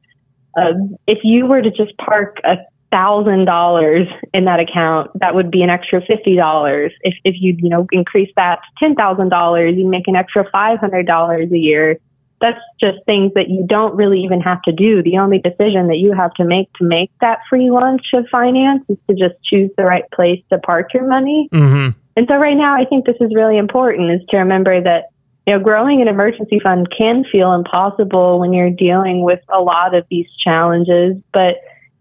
[0.56, 0.74] Uh,
[1.08, 2.58] if you were to just park a
[2.92, 6.92] thousand dollars in that account, that would be an extra fifty dollars.
[7.02, 10.50] If if you you know increase that to ten thousand dollars, you make an extra
[10.52, 12.00] five hundred dollars a year
[12.40, 15.02] that's just things that you don't really even have to do.
[15.02, 18.84] The only decision that you have to make to make that free lunch of finance
[18.90, 21.50] is to just choose the right place to park your money.
[21.52, 21.98] Mm-hmm.
[22.16, 25.10] And so right now, I think this is really important is to remember that,
[25.46, 29.96] you know, growing an emergency fund can feel impossible when you're dealing with a lot
[29.96, 31.56] of these challenges, but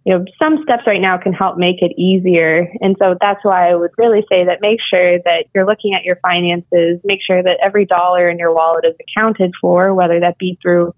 [0.07, 2.73] you know, some steps right now can help make it easier.
[2.81, 6.05] And so that's why I would really say that make sure that you're looking at
[6.05, 10.39] your finances, make sure that every dollar in your wallet is accounted for, whether that
[10.39, 10.95] be through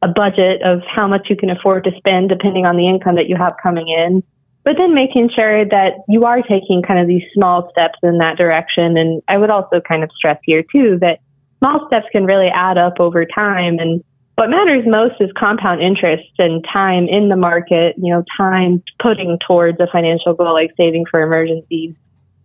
[0.00, 3.28] a budget of how much you can afford to spend depending on the income that
[3.28, 4.22] you have coming in.
[4.64, 8.38] But then making sure that you are taking kind of these small steps in that
[8.38, 8.96] direction.
[8.96, 11.20] And I would also kind of stress here too that
[11.58, 13.78] small steps can really add up over time.
[13.78, 14.02] And
[14.36, 19.38] what matters most is compound interest and time in the market, you know, time putting
[19.46, 21.94] towards a financial goal like saving for emergencies,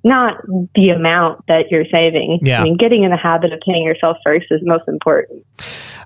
[0.04, 0.42] not
[0.74, 2.40] the amount that you're saving.
[2.42, 2.62] Yeah.
[2.62, 5.46] I mean, getting in the habit of paying yourself first is most important.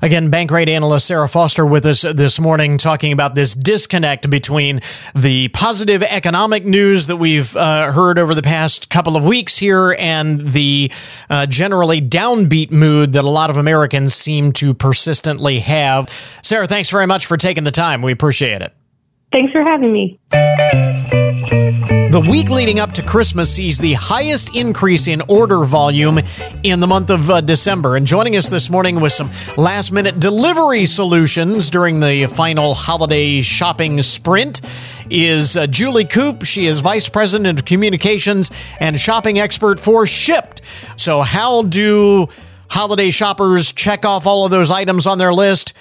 [0.05, 4.81] Again, Bankrate analyst Sarah Foster with us this morning talking about this disconnect between
[5.15, 9.95] the positive economic news that we've uh, heard over the past couple of weeks here
[9.97, 10.91] and the
[11.27, 16.07] uh, generally downbeat mood that a lot of Americans seem to persistently have.
[16.43, 18.03] Sarah, thanks very much for taking the time.
[18.03, 18.75] We appreciate it.
[19.31, 20.19] Thanks for having me.
[22.15, 26.21] The week leading up to Christmas sees the highest increase in order volume
[26.63, 27.97] in the month of uh, December.
[27.97, 33.41] And joining us this morning with some last minute delivery solutions during the final holiday
[33.41, 34.61] shopping sprint
[35.09, 36.45] is uh, Julie Coop.
[36.45, 38.49] She is Vice President of Communications
[38.79, 40.61] and Shopping Expert for Shipt.
[40.95, 42.27] So, how do
[42.69, 45.73] holiday shoppers check off all of those items on their list?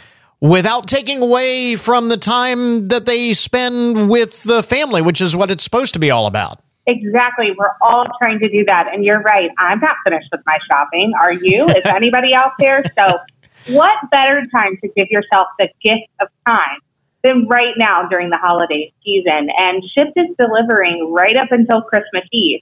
[0.45, 5.51] Without taking away from the time that they spend with the family, which is what
[5.51, 6.61] it's supposed to be all about.
[6.87, 7.53] Exactly.
[7.57, 8.93] We're all trying to do that.
[8.93, 9.51] And you're right.
[9.59, 11.15] I'm not finished with my shopping.
[11.19, 11.67] Are you?
[11.71, 12.85] Is anybody out there?
[12.95, 13.21] So,
[13.69, 16.79] what better time to give yourself the gift of time
[17.23, 19.49] than right now during the holiday season?
[19.57, 22.61] And Shipt is delivering right up until Christmas Eve.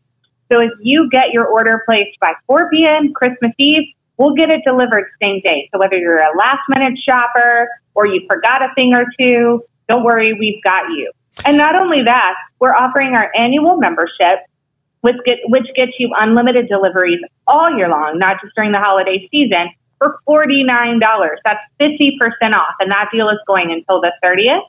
[0.53, 3.12] So, if you get your order placed by 4 p.m.
[3.12, 5.68] Christmas Eve, we'll get it delivered same day.
[5.72, 10.05] So whether you're a last minute shopper or you forgot a thing or two, don't
[10.05, 11.12] worry, we've got you.
[11.44, 14.40] And not only that, we're offering our annual membership,
[15.01, 19.29] which, get, which gets you unlimited deliveries all year long, not just during the holiday
[19.31, 21.01] season, for $49.
[21.44, 22.75] That's 50% off.
[22.81, 24.62] And that deal is going until the 30th.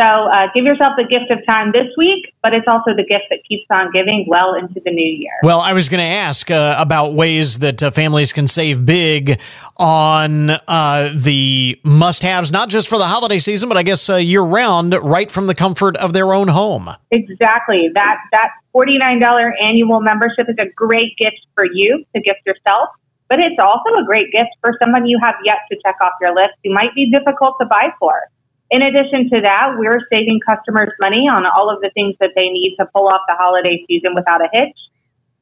[0.00, 3.24] So uh, give yourself the gift of time this week, but it's also the gift
[3.28, 5.32] that keeps on giving well into the new year.
[5.42, 9.38] Well, I was going to ask uh, about ways that uh, families can save big
[9.76, 14.16] on uh, the must haves, not just for the holiday season, but I guess uh,
[14.16, 16.88] year round, right from the comfort of their own home.
[17.10, 17.90] Exactly.
[17.92, 22.88] That, that $49 annual membership is a great gift for you to gift yourself.
[23.28, 26.34] But it's also a great gift for someone you have yet to check off your
[26.34, 28.22] list who might be difficult to buy for.
[28.70, 32.48] In addition to that, we're saving customers money on all of the things that they
[32.48, 34.78] need to pull off the holiday season without a hitch.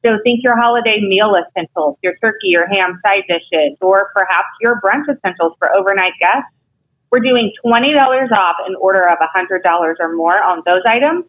[0.03, 4.81] So think your holiday meal essentials, your turkey, your ham side dishes, or perhaps your
[4.81, 6.49] brunch essentials for overnight guests.
[7.11, 11.25] We're doing $20 off in order of $100 or more on those items.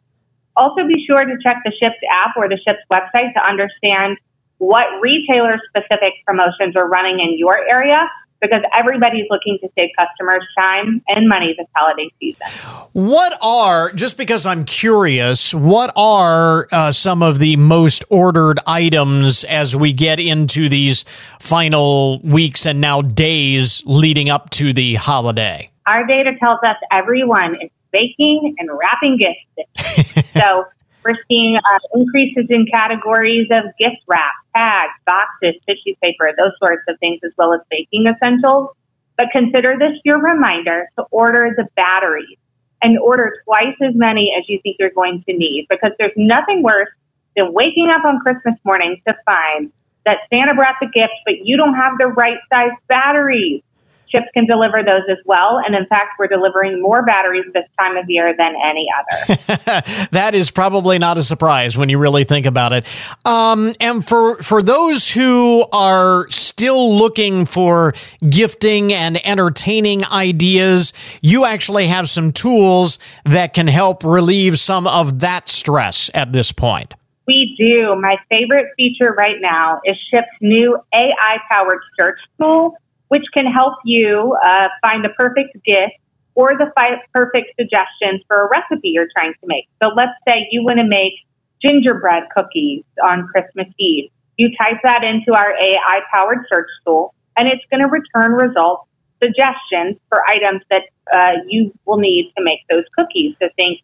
[0.57, 4.17] Also be sure to check the Shipt app or the Shipt website to understand
[4.59, 8.09] what retailer specific promotions are running in your area
[8.41, 12.47] because everybody's looking to save customers time and money this holiday season.
[12.93, 19.45] What are, just because I'm curious, what are uh, some of the most ordered items
[19.45, 21.05] as we get into these
[21.39, 25.71] final weeks and now days leading up to the holiday?
[25.87, 30.33] Our data tells us everyone is baking and wrapping gifts.
[30.33, 30.65] so
[31.05, 36.83] we're seeing uh, increases in categories of gift wrap, tags, boxes, tissue paper, those sorts
[36.89, 38.71] of things, as well as baking essentials.
[39.17, 42.39] But consider this your reminder to order the batteries
[42.83, 46.63] and order twice as many as you think you're going to need because there's nothing
[46.63, 46.89] worse
[47.37, 49.71] than waking up on Christmas morning to find
[50.07, 53.63] that Santa brought the gift, but you don't have the right size batteries.
[54.13, 55.61] Shipt can deliver those as well.
[55.65, 60.09] And in fact, we're delivering more batteries this time of year than any other.
[60.13, 62.87] that is probably not a surprise when you really think about it.
[63.25, 67.93] Um, and for, for those who are still looking for
[68.29, 70.93] gifting and entertaining ideas,
[71.23, 76.53] you actually have some tools that can help relieve some of that stress at this
[76.53, 76.95] point.
[77.27, 77.95] We do.
[77.95, 82.77] My favorite feature right now is Shipt's new AI powered search tool
[83.11, 85.99] which can help you uh, find the perfect gift
[86.37, 89.69] or the fi- perfect suggestions for a recipe you're trying to make.
[89.83, 91.15] So let's say you want to make
[91.61, 94.11] gingerbread cookies on Christmas Eve.
[94.37, 98.89] You type that into our AI powered search tool, and it's going to return results,
[99.21, 103.35] suggestions for items that uh, you will need to make those cookies.
[103.43, 103.81] So think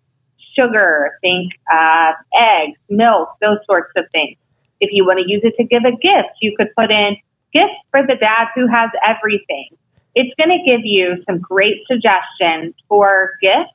[0.58, 4.38] sugar, think uh, eggs, milk, those sorts of things.
[4.80, 7.16] If you want to use it to give a gift, you could put in
[7.52, 9.68] gift for the dad who has everything.
[10.14, 13.72] It's going to give you some great suggestions for gifts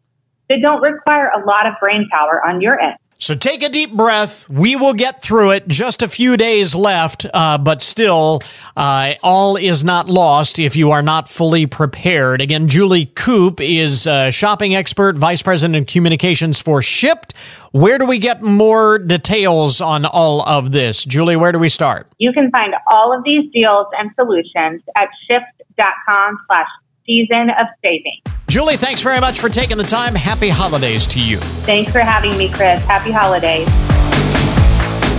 [0.49, 2.97] that don't require a lot of brain power on your end.
[3.21, 4.49] So take a deep breath.
[4.49, 5.67] We will get through it.
[5.67, 8.39] Just a few days left, uh, but still,
[8.75, 12.41] uh, all is not lost if you are not fully prepared.
[12.41, 17.35] Again, Julie Coop is a shopping expert, vice president of communications for Shipt.
[17.73, 21.05] Where do we get more details on all of this?
[21.05, 22.07] Julie, where do we start?
[22.17, 26.67] You can find all of these deals and solutions at shipt.com slash
[27.05, 28.40] season of saving.
[28.51, 30.13] Julie, thanks very much for taking the time.
[30.13, 31.37] Happy holidays to you.
[31.63, 32.81] Thanks for having me, Chris.
[32.81, 33.65] Happy holidays.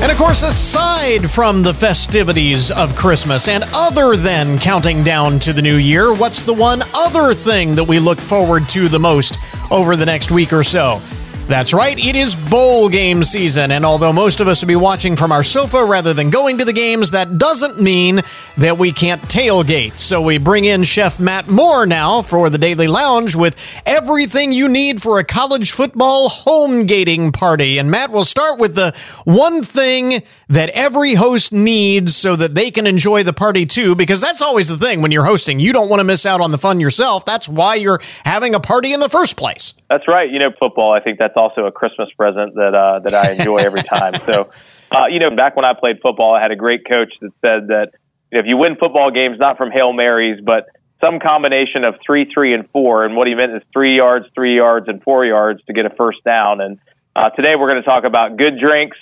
[0.03, 5.55] And of course, aside from the festivities of Christmas and other than counting down to
[5.55, 9.39] the new year, what's the one other thing that we look forward to the most
[9.71, 11.01] over the next week or so?
[11.49, 15.17] That's right, it is bowl game season, and although most of us will be watching
[15.17, 18.21] from our sofa rather than going to the games, that doesn't mean
[18.57, 19.99] that we can't tailgate.
[19.99, 24.69] So we bring in Chef Matt Moore now for the Daily Lounge with everything you
[24.69, 27.79] need for a college football home gating party.
[27.79, 28.93] And Matt, will start with the
[29.25, 34.21] one thing that every host needs so that they can enjoy the party too, because
[34.21, 35.61] that's always the thing when you're hosting.
[35.61, 37.25] You don't want to miss out on the fun yourself.
[37.25, 39.75] That's why you're having a party in the first place.
[39.89, 40.31] That's right.
[40.31, 43.59] You know, football, I think that's also a Christmas present that, uh, that I enjoy
[43.59, 44.15] every time.
[44.27, 44.51] So,
[44.91, 47.69] uh, you know, back when I played football, I had a great coach that said
[47.69, 47.91] that
[48.31, 50.67] you know, if you win football games, not from Hail Marys, but
[51.03, 53.05] some combination of three, three, and four.
[53.05, 55.91] And what he meant is three yards, three yards, and four yards to get a
[55.91, 56.61] first down.
[56.61, 56.79] And
[57.15, 58.97] uh, today we're going to talk about good drinks,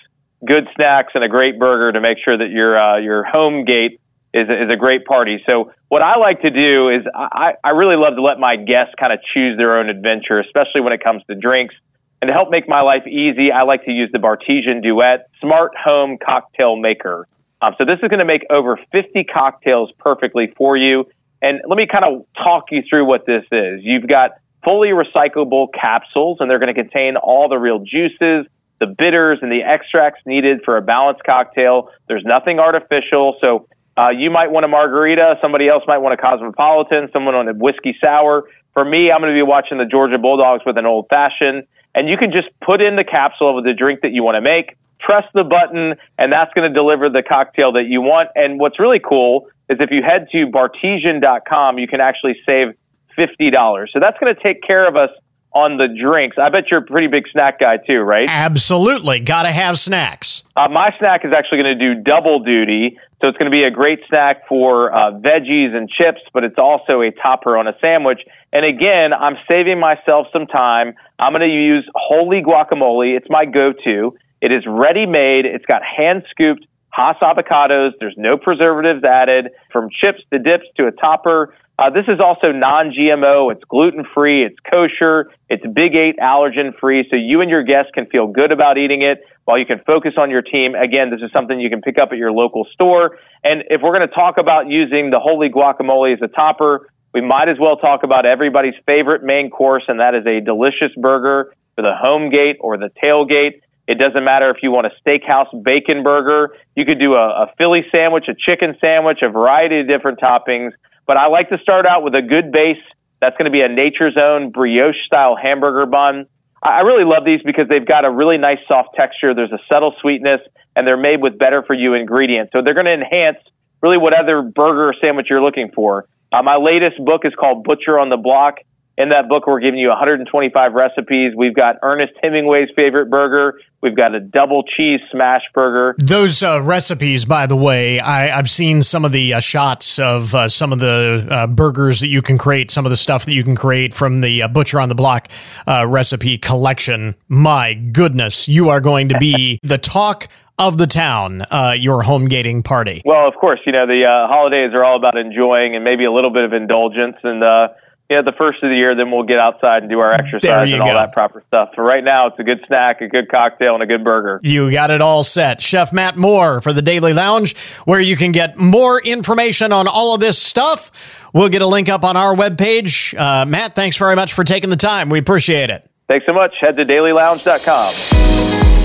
[0.46, 4.00] good snacks and a great burger to make sure that your uh, your home gate
[4.32, 5.42] is a, is a great party.
[5.48, 8.94] So what I like to do is I, I really love to let my guests
[8.98, 11.74] kind of choose their own adventure, especially when it comes to drinks.
[12.22, 15.72] And to help make my life easy, I like to use the Bartesian Duet Smart
[15.76, 17.26] Home Cocktail Maker.
[17.62, 21.06] Um, so this is going to make over 50 cocktails perfectly for you.
[21.42, 23.80] And let me kind of talk you through what this is.
[23.82, 24.32] You've got
[24.64, 28.46] fully recyclable capsules, and they're going to contain all the real juices,
[28.80, 31.90] the bitters and the extracts needed for a balanced cocktail.
[32.08, 33.36] There's nothing artificial.
[33.40, 35.38] So uh, you might want a margarita.
[35.42, 37.10] Somebody else might want a cosmopolitan.
[37.12, 38.44] Someone on a whiskey sour.
[38.74, 41.64] For me, I'm going to be watching the Georgia Bulldogs with an old fashioned.
[41.94, 44.40] And you can just put in the capsule of the drink that you want to
[44.40, 48.28] make, press the button, and that's going to deliver the cocktail that you want.
[48.36, 52.74] And what's really cool is if you head to bartesian.com, you can actually save
[53.18, 53.86] $50.
[53.92, 55.10] So that's going to take care of us
[55.52, 56.36] on the drinks.
[56.38, 58.28] I bet you're a pretty big snack guy too, right?
[58.28, 59.18] Absolutely.
[59.18, 60.44] Got to have snacks.
[60.54, 62.96] Uh, my snack is actually going to do double duty.
[63.20, 66.58] So it's going to be a great snack for uh, veggies and chips, but it's
[66.58, 68.20] also a topper on a sandwich.
[68.52, 70.94] And again, I'm saving myself some time.
[71.18, 73.16] I'm going to use Wholly Guacamole.
[73.16, 74.16] It's my go-to.
[74.40, 75.46] It is ready made.
[75.46, 77.92] It's got hand scooped Hass avocados.
[78.00, 81.54] There's no preservatives added from chips to dips to a topper.
[81.78, 83.52] Uh, this is also non-GMO.
[83.52, 84.44] It's gluten-free.
[84.44, 85.30] It's kosher.
[85.48, 87.06] It's Big Eight allergen-free.
[87.10, 90.14] So you and your guests can feel good about eating it while you can focus
[90.18, 90.74] on your team.
[90.74, 93.18] Again, this is something you can pick up at your local store.
[93.44, 97.20] And if we're going to talk about using the Wholly Guacamole as a topper, we
[97.20, 101.52] might as well talk about everybody's favorite main course, and that is a delicious burger
[101.74, 103.60] for the home gate or the tailgate.
[103.88, 106.54] It doesn't matter if you want a steakhouse bacon burger.
[106.76, 110.70] You could do a, a Philly sandwich, a chicken sandwich, a variety of different toppings.
[111.06, 112.78] But I like to start out with a good base.
[113.20, 116.26] That's going to be a Nature's Own brioche style hamburger bun.
[116.62, 119.34] I really love these because they've got a really nice soft texture.
[119.34, 120.40] There's a subtle sweetness,
[120.76, 122.52] and they're made with better for you ingredients.
[122.52, 123.38] So they're going to enhance
[123.82, 126.06] really whatever burger or sandwich you're looking for.
[126.32, 128.58] Uh, my latest book is called Butcher on the Block.
[128.96, 131.32] in that book, we're giving you 125 recipes.
[131.34, 133.58] We've got Ernest Hemingway's favorite burger.
[133.82, 135.94] We've got a double cheese smash burger.
[135.98, 140.34] Those uh, recipes, by the way, I, have seen some of the uh, shots of
[140.34, 143.32] uh, some of the uh, burgers that you can create, some of the stuff that
[143.32, 145.28] you can create from the uh, Butcher on the Block
[145.66, 147.16] uh, recipe collection.
[147.28, 150.28] My goodness, you are going to be the talk
[150.60, 153.02] of the town, uh, your home gating party?
[153.04, 156.12] Well, of course, you know, the uh, holidays are all about enjoying and maybe a
[156.12, 157.16] little bit of indulgence.
[157.24, 157.68] And, uh,
[158.10, 160.82] yeah, the first of the year, then we'll get outside and do our exercise and
[160.82, 160.94] all go.
[160.94, 161.70] that proper stuff.
[161.76, 164.40] For right now, it's a good snack, a good cocktail, and a good burger.
[164.42, 165.62] You got it all set.
[165.62, 170.12] Chef Matt Moore for the Daily Lounge, where you can get more information on all
[170.14, 171.30] of this stuff.
[171.32, 173.16] We'll get a link up on our webpage.
[173.16, 175.08] Uh, Matt, thanks very much for taking the time.
[175.08, 175.88] We appreciate it.
[176.08, 176.52] Thanks so much.
[176.60, 178.79] Head to dailylounge.com.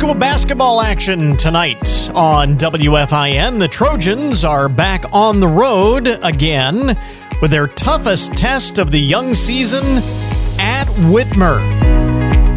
[0.00, 3.58] school basketball action tonight on WFIN.
[3.58, 6.96] The Trojans are back on the road again
[7.42, 9.84] with their toughest test of the young season
[10.58, 11.60] at Whitmer.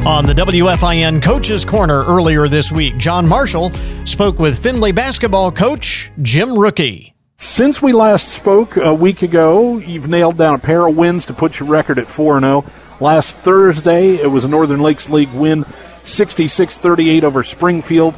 [0.05, 3.73] On the WFIN Coaches Corner earlier this week, John Marshall
[4.05, 7.11] spoke with Findlay basketball coach Jim Rucki.
[7.35, 11.33] Since we last spoke a week ago, you've nailed down a pair of wins to
[11.33, 12.63] put your record at 4 0.
[13.01, 15.65] Last Thursday, it was a Northern Lakes League win
[16.03, 18.15] 66 38 over Springfield.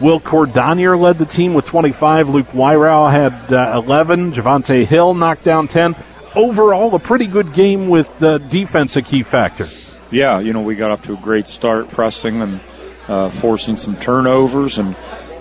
[0.00, 2.28] Will Cordonier led the team with 25.
[2.28, 4.32] Luke Wyrow had uh, 11.
[4.32, 5.96] Javante Hill knocked down 10.
[6.36, 9.66] Overall, a pretty good game with the defense a key factor.
[10.10, 12.60] Yeah, you know, we got up to a great start pressing and
[13.08, 14.96] uh, forcing some turnovers, and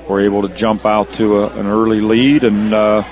[0.10, 3.04] were able to jump out to a, an early lead and, uh,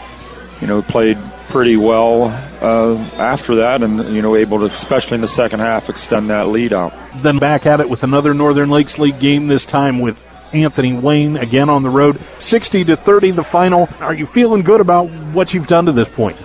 [0.62, 1.18] you know, played
[1.50, 2.26] pretty well
[2.62, 6.48] uh, after that, and you know, able to, especially in the second half, extend that
[6.48, 6.94] lead out.
[7.18, 9.48] Then back at it with another Northern Lakes League game.
[9.48, 10.18] This time with
[10.54, 13.90] Anthony Wayne again on the road, sixty to thirty, the final.
[14.00, 16.38] Are you feeling good about what you've done to this point?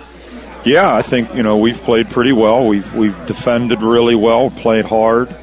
[0.63, 2.67] Yeah, I think you know we've played pretty well.
[2.67, 5.35] We've we've defended really well, played hard,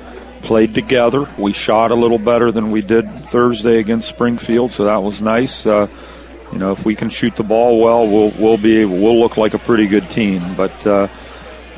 [0.43, 1.29] played together.
[1.37, 5.67] We shot a little better than we did Thursday against Springfield, so that was nice.
[5.67, 5.89] Uh,
[6.53, 9.55] you know, if we can shoot the ball well, we'll we'll be we'll look like
[9.55, 10.55] a pretty good team.
[10.57, 11.09] But uh,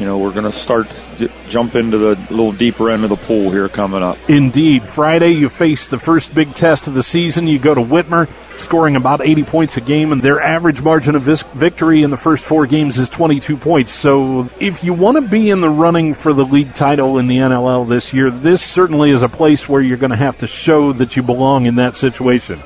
[0.01, 3.17] you know, we're going to start to jump into the little deeper end of the
[3.17, 4.17] pool here coming up.
[4.31, 7.47] Indeed, Friday you face the first big test of the season.
[7.47, 11.25] You go to Whitmer, scoring about 80 points a game, and their average margin of
[11.25, 13.93] victory in the first four games is 22 points.
[13.93, 17.37] So, if you want to be in the running for the league title in the
[17.37, 20.95] NLL this year, this certainly is a place where you're going to have to show
[20.95, 22.63] that you belong in that situation.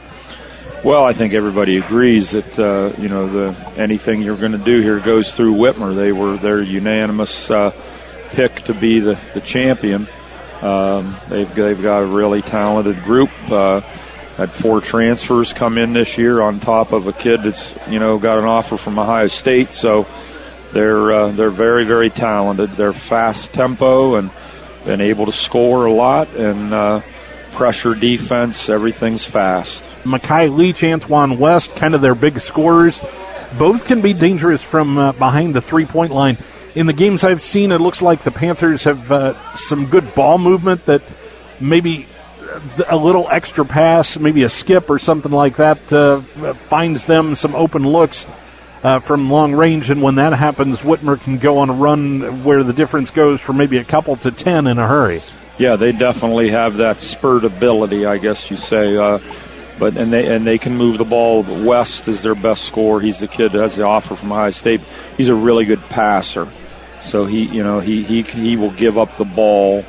[0.84, 4.82] Well, I think everybody agrees that uh, you know the anything you're going to do
[4.82, 5.96] here goes through Whitmer.
[5.96, 7.70] They were their unanimous uh,
[8.32, 10.06] pick to be the the champion.
[10.60, 13.30] Um, they've they've got a really talented group.
[13.48, 13.80] Uh,
[14.36, 18.18] had four transfers come in this year on top of a kid that's you know
[18.18, 19.72] got an offer from Ohio State.
[19.72, 20.06] So
[20.74, 22.72] they're uh, they're very very talented.
[22.72, 24.30] They're fast tempo and
[24.84, 27.00] been able to score a lot and uh,
[27.54, 28.68] pressure defense.
[28.68, 29.84] Everything's fast.
[30.04, 33.00] Makai Leach, Antoine West, kind of their big scorers.
[33.58, 36.36] Both can be dangerous from uh, behind the three point line.
[36.74, 40.38] In the games I've seen, it looks like the Panthers have uh, some good ball
[40.38, 41.02] movement that
[41.60, 42.06] maybe
[42.88, 46.20] a little extra pass, maybe a skip or something like that, uh,
[46.68, 48.26] finds them some open looks.
[48.82, 52.62] Uh, from long range, and when that happens, Whitmer can go on a run where
[52.62, 55.22] the difference goes from maybe a couple to ten in a hurry.
[55.58, 58.96] Yeah, they definitely have that spurt ability, I guess you say.
[58.96, 59.20] Uh,
[59.78, 61.42] but and they and they can move the ball.
[61.42, 63.00] West is their best scorer.
[63.00, 64.80] He's the kid that has the offer from Ohio State.
[65.16, 66.48] He's a really good passer.
[67.02, 69.84] So he, you know, he he he will give up the ball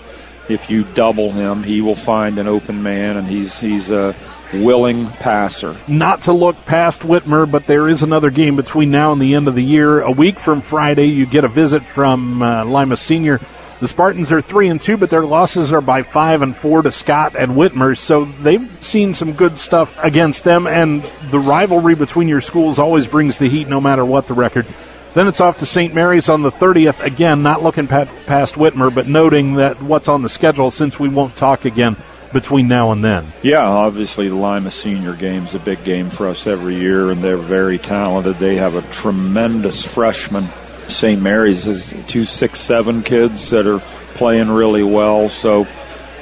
[0.50, 1.64] if you double him.
[1.64, 4.16] He will find an open man, and he's he's a
[4.54, 5.76] willing passer.
[5.88, 9.48] Not to look past Whitmer, but there is another game between now and the end
[9.48, 10.02] of the year.
[10.02, 13.40] A week from Friday, you get a visit from uh, Lima Senior
[13.80, 16.92] the Spartans are three and two, but their losses are by five and four to
[16.92, 17.98] Scott and Whitmer.
[17.98, 23.08] So they've seen some good stuff against them, and the rivalry between your schools always
[23.08, 24.66] brings the heat, no matter what the record.
[25.14, 25.94] Then it's off to St.
[25.94, 27.00] Mary's on the 30th.
[27.02, 31.36] Again, not looking past Whitmer, but noting that what's on the schedule since we won't
[31.36, 31.96] talk again
[32.34, 33.32] between now and then.
[33.42, 37.24] Yeah, obviously the Lima Senior game is a big game for us every year, and
[37.24, 38.40] they're very talented.
[38.40, 40.50] They have a tremendous freshman
[40.88, 41.22] St.
[41.22, 43.80] Mary's has two six seven kids that are
[44.16, 45.30] playing really well.
[45.30, 45.68] So,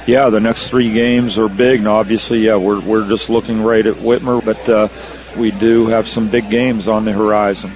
[0.08, 1.80] yeah, the next three games are big.
[1.80, 4.88] And obviously, yeah, we're we're just looking right at Whitmer, but uh,
[5.38, 7.72] we do have some big games on the horizon.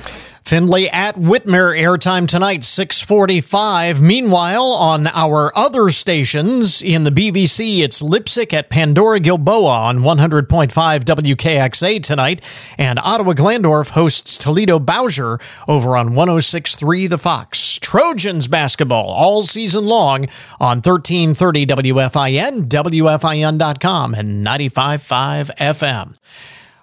[0.48, 4.02] Findlay at Whitmer airtime tonight 645.
[4.02, 10.72] Meanwhile, on our other stations in the BVC, it's Leipsic at Pandora Gilboa on 100.5
[11.04, 12.42] WKXA tonight,
[12.78, 17.78] and Ottawa Glandorf hosts Toledo Bowsher over on 106.3 The Fox.
[17.82, 20.28] Trojans basketball all season long
[20.62, 26.16] on 1330 WFIN, WFIN.com, and 95.5 FM.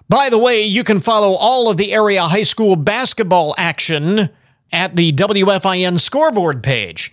[0.07, 4.29] By the way, you can follow all of the area high school basketball action
[4.71, 7.11] at the WFIN scoreboard page.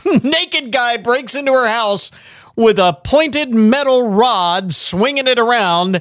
[0.22, 2.11] naked guy breaks into her house
[2.57, 6.01] with a pointed metal rod, swinging it around,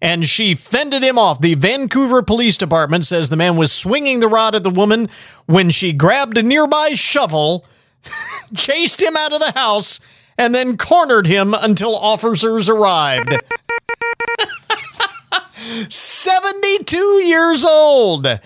[0.00, 1.40] and she fended him off.
[1.40, 5.08] The Vancouver Police Department says the man was swinging the rod at the woman
[5.46, 7.66] when she grabbed a nearby shovel,
[8.54, 10.00] chased him out of the house,
[10.36, 13.34] and then cornered him until officers arrived.
[15.88, 18.40] 72 years old.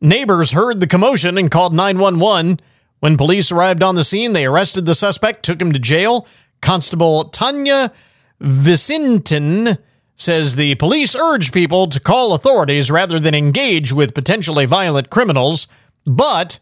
[0.00, 2.60] Neighbors heard the commotion and called 911.
[3.00, 6.26] When police arrived on the scene, they arrested the suspect, took him to jail.
[6.62, 7.92] Constable Tania
[8.40, 9.78] Visintin
[10.16, 15.68] says the police urge people to call authorities rather than engage with potentially violent criminals.
[16.06, 16.58] But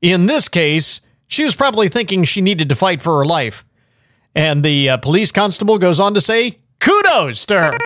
[0.00, 3.64] in this case, she was probably thinking she needed to fight for her life.
[4.34, 7.78] And the uh, police constable goes on to say, kudos to her.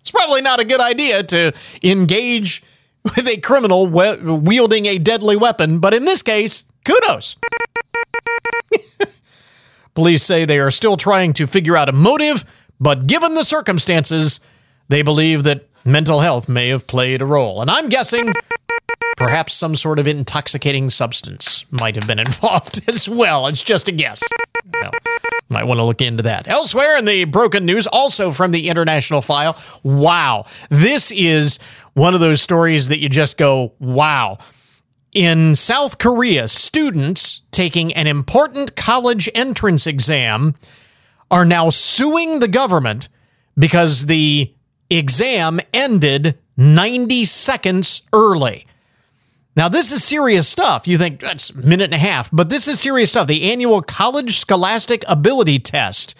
[0.00, 2.62] It's probably not a good idea to engage
[3.04, 7.36] with a criminal we- wielding a deadly weapon, but in this case, kudos.
[9.94, 12.44] Police say they are still trying to figure out a motive,
[12.80, 14.40] but given the circumstances,
[14.88, 17.60] they believe that mental health may have played a role.
[17.60, 18.32] And I'm guessing
[19.16, 23.46] perhaps some sort of intoxicating substance might have been involved as well.
[23.46, 24.22] It's just a guess.
[24.82, 24.90] No,
[25.48, 26.48] might want to look into that.
[26.48, 30.46] Elsewhere in the broken news, also from the international file, wow.
[30.70, 31.58] This is
[31.94, 34.38] one of those stories that you just go, wow.
[35.12, 40.54] In South Korea, students taking an important college entrance exam
[41.30, 43.08] are now suing the government
[43.58, 44.52] because the
[44.88, 48.66] exam ended 90 seconds early.
[49.56, 50.86] Now, this is serious stuff.
[50.86, 53.26] You think that's a minute and a half, but this is serious stuff.
[53.26, 56.14] The annual College Scholastic Ability Test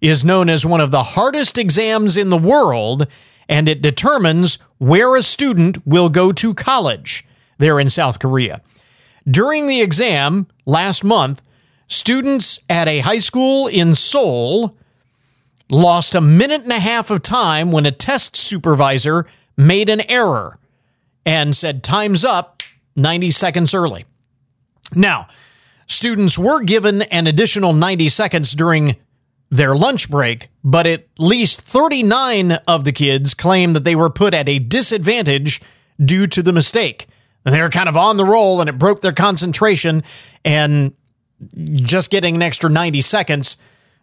[0.00, 3.06] is known as one of the hardest exams in the world,
[3.48, 7.26] and it determines where a student will go to college
[7.58, 8.62] there in South Korea.
[9.28, 11.42] During the exam last month,
[11.90, 14.76] students at a high school in Seoul
[15.68, 19.26] lost a minute and a half of time when a test supervisor
[19.56, 20.58] made an error
[21.26, 22.62] and said, Time's up
[22.96, 24.04] 90 seconds early.
[24.94, 25.26] Now,
[25.86, 28.96] students were given an additional 90 seconds during
[29.50, 34.32] their lunch break, but at least 39 of the kids claim that they were put
[34.32, 35.60] at a disadvantage
[36.02, 37.08] due to the mistake.
[37.44, 40.02] And they were kind of on the roll and it broke their concentration.
[40.44, 40.94] And
[41.56, 43.56] just getting an extra 90 seconds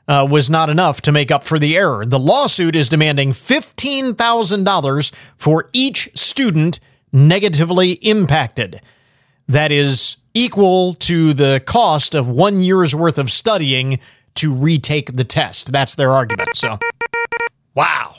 [0.08, 2.06] uh, was not enough to make up for the error.
[2.06, 6.80] The lawsuit is demanding $15,000 for each student
[7.12, 8.82] negatively impacted.
[9.48, 14.00] That is equal to the cost of one year's worth of studying
[14.36, 15.72] to retake the test.
[15.72, 16.56] That's their argument.
[16.56, 16.78] So,
[17.74, 18.16] wow.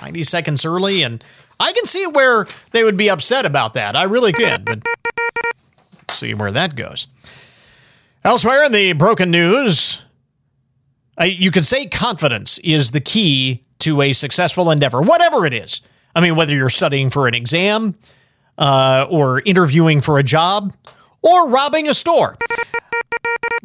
[0.00, 1.24] 90 seconds early and
[1.58, 3.96] I can see where they would be upset about that.
[3.96, 4.82] I really can, but
[6.10, 7.08] see where that goes.
[8.26, 10.02] Elsewhere in the broken news,
[11.24, 15.80] you could say confidence is the key to a successful endeavor, whatever it is.
[16.12, 17.94] I mean, whether you're studying for an exam,
[18.58, 20.72] uh, or interviewing for a job,
[21.22, 22.36] or robbing a store.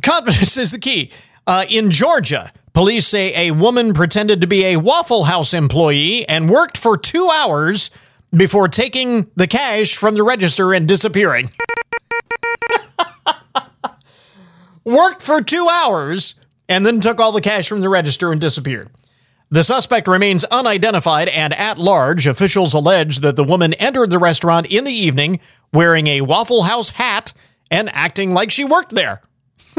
[0.04, 1.10] Confidence is the key.
[1.48, 6.48] Uh, in Georgia, Police say a woman pretended to be a Waffle House employee and
[6.48, 7.90] worked for two hours
[8.30, 11.50] before taking the cash from the register and disappearing.
[14.84, 16.36] Worked for two hours
[16.68, 18.90] and then took all the cash from the register and disappeared.
[19.50, 22.26] The suspect remains unidentified and at large.
[22.26, 25.42] Officials allege that the woman entered the restaurant in the evening,
[25.74, 27.34] wearing a Waffle House hat
[27.70, 29.22] and acting like she worked there.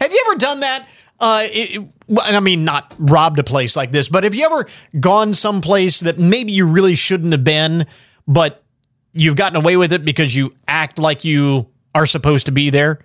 [0.00, 0.88] have you ever done that?
[1.20, 4.66] Uh, it, I mean, not robbed a place like this, but have you ever
[4.98, 7.86] gone someplace that maybe you really shouldn't have been,
[8.26, 8.64] but
[9.12, 12.98] you've gotten away with it because you act like you are supposed to be there?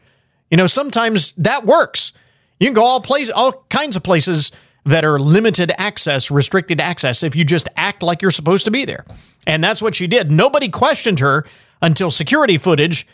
[0.51, 2.11] You know, sometimes that works.
[2.59, 4.51] You can go all place, all kinds of places
[4.85, 8.85] that are limited access, restricted access, if you just act like you're supposed to be
[8.85, 9.05] there.
[9.47, 10.31] And that's what she did.
[10.31, 11.45] Nobody questioned her
[11.81, 13.07] until security footage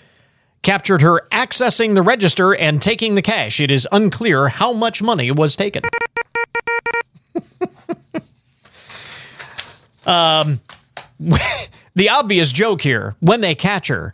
[0.62, 3.60] captured her accessing the register and taking the cash.
[3.60, 5.84] It is unclear how much money was taken.
[10.06, 10.60] um,
[11.96, 14.14] the obvious joke here when they catch her,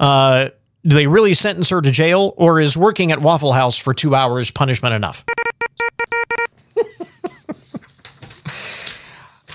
[0.00, 0.48] uh,
[0.88, 4.14] do they really sentence her to jail, or is working at Waffle House for two
[4.14, 5.22] hours punishment enough?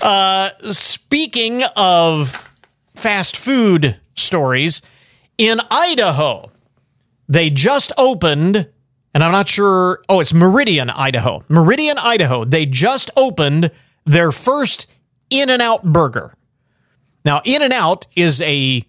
[0.02, 2.52] uh, speaking of
[2.94, 4.80] fast food stories,
[5.36, 6.52] in Idaho,
[7.28, 8.68] they just opened,
[9.12, 10.04] and I'm not sure.
[10.08, 11.42] Oh, it's Meridian, Idaho.
[11.48, 12.44] Meridian, Idaho.
[12.44, 13.72] They just opened
[14.04, 14.86] their first
[15.30, 16.32] In N Out burger.
[17.24, 18.84] Now, In N Out is a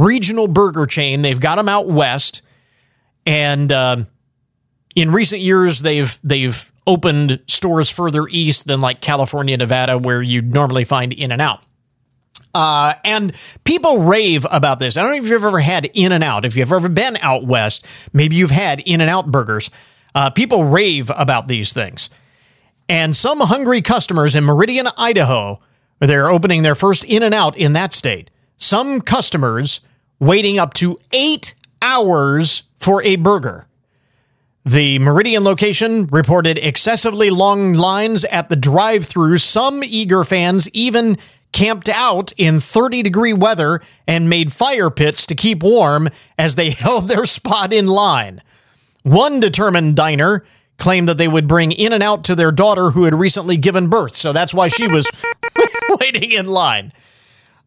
[0.00, 1.22] regional burger chain.
[1.22, 2.42] They've got them out west,
[3.26, 4.04] and uh,
[4.96, 10.52] in recent years, they've they've opened stores further east than like California, Nevada, where you'd
[10.52, 11.62] normally find In and Out.
[12.52, 13.32] Uh, and
[13.62, 14.96] people rave about this.
[14.96, 16.44] I don't know if you've ever had In and Out.
[16.44, 19.70] If you've ever been out west, maybe you've had In and Out burgers.
[20.14, 22.10] Uh, people rave about these things.
[22.88, 25.60] And some hungry customers in Meridian, Idaho,
[26.00, 28.30] they're opening their first In and Out in that state.
[28.56, 29.80] Some customers
[30.20, 33.66] waiting up to eight hours for a burger.
[34.64, 39.38] The Meridian location reported excessively long lines at the drive through.
[39.38, 41.16] Some eager fans even
[41.52, 46.08] camped out in 30 degree weather and made fire pits to keep warm
[46.38, 48.40] as they held their spot in line.
[49.02, 50.44] One determined diner
[50.78, 53.88] claimed that they would bring in and out to their daughter who had recently given
[53.88, 55.10] birth, so that's why she was
[56.00, 56.92] waiting in line.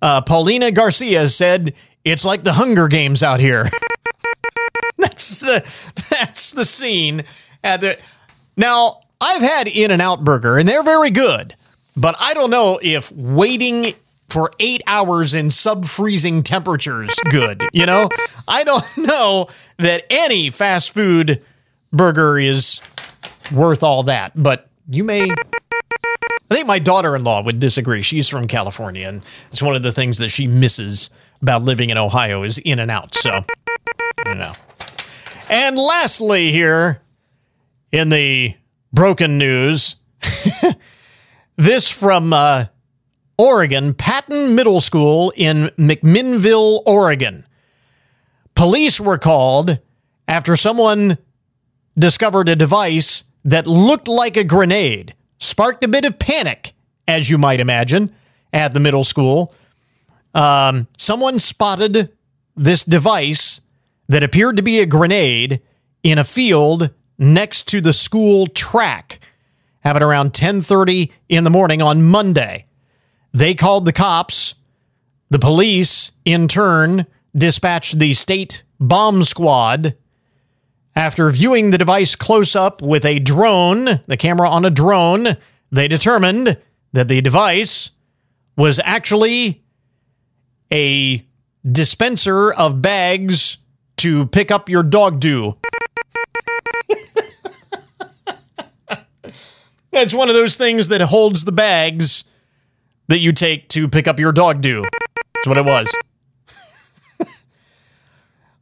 [0.01, 1.73] Uh, Paulina Garcia said,
[2.03, 3.69] "It's like the Hunger Games out here."
[4.97, 5.61] that's the
[6.09, 7.23] that's the scene.
[7.63, 8.05] At the,
[8.57, 11.55] now I've had In and Out Burger, and they're very good.
[11.95, 13.93] But I don't know if waiting
[14.29, 17.61] for eight hours in sub freezing temperatures good.
[17.71, 18.09] You know,
[18.47, 19.47] I don't know
[19.77, 21.41] that any fast food
[21.91, 22.81] burger is
[23.53, 24.31] worth all that.
[24.35, 25.29] But you may.
[25.29, 28.01] I think my daughter in law would disagree.
[28.01, 31.09] She's from California, and it's one of the things that she misses
[31.43, 33.13] about living in Ohio is in and out.
[33.13, 33.45] So,
[34.25, 34.53] you know.
[35.49, 37.01] And lastly, here
[37.91, 38.55] in the
[38.91, 39.97] broken news.
[41.55, 42.65] This from uh,
[43.37, 47.45] Oregon, Patton Middle School in McMinnville, Oregon.
[48.55, 49.79] Police were called
[50.27, 51.19] after someone
[51.97, 56.73] discovered a device that looked like a grenade, sparked a bit of panic,
[57.07, 58.11] as you might imagine,
[58.51, 59.53] at the middle school.
[60.33, 62.11] Um, someone spotted
[62.55, 63.61] this device
[64.07, 65.61] that appeared to be a grenade
[66.01, 69.19] in a field next to the school track
[69.83, 72.65] happened around 10:30 in the morning on Monday.
[73.33, 74.55] They called the cops.
[75.29, 77.05] The police, in turn,
[77.35, 79.95] dispatched the state bomb squad.
[80.95, 85.37] After viewing the device close up with a drone, the camera on a drone,
[85.71, 86.57] they determined
[86.93, 87.89] that the device
[88.55, 89.62] was actually
[90.73, 91.25] a
[91.71, 93.59] dispenser of bags
[93.97, 95.55] to pick up your dog do.
[99.91, 102.23] That's one of those things that holds the bags
[103.07, 104.83] that you take to pick up your dog do.
[105.35, 105.95] That's what it was.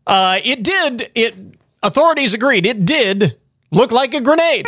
[0.05, 1.09] uh, it did.
[1.15, 1.35] It
[1.81, 2.65] authorities agreed.
[2.65, 3.37] It did
[3.71, 4.67] look like a grenade.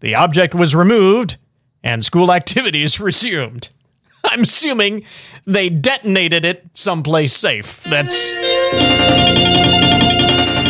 [0.00, 1.36] The object was removed
[1.84, 3.70] and school activities resumed.
[4.24, 5.04] I'm assuming
[5.46, 7.82] they detonated it someplace safe.
[7.84, 8.30] That's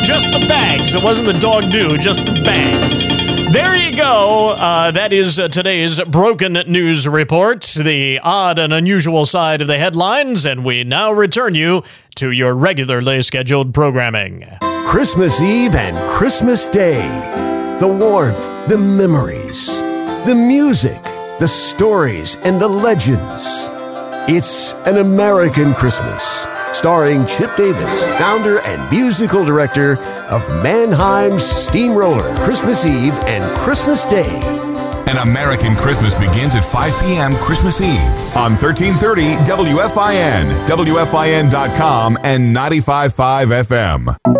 [0.06, 0.94] just the bags.
[0.94, 3.52] It wasn't the dog do, just the bags.
[3.52, 4.54] There you go.
[4.56, 9.76] Uh, that is uh, today's broken news report, the odd and unusual side of the
[9.76, 11.82] headlines, and we now return you
[12.16, 14.46] to your regularly scheduled programming.
[14.86, 17.00] Christmas Eve and Christmas Day.
[17.80, 19.80] The warmth, the memories,
[20.24, 21.00] the music,
[21.42, 23.66] the stories, and the legends.
[24.30, 29.94] It's an American Christmas starring Chip Davis, founder and musical director
[30.30, 34.40] of Mannheim Steamroller, Christmas Eve and Christmas Day.
[35.08, 37.34] An American Christmas begins at 5 p.m.
[37.34, 37.98] Christmas Eve
[38.36, 44.31] on 1330 WFIN, WFIN.com, and 95.5 FM.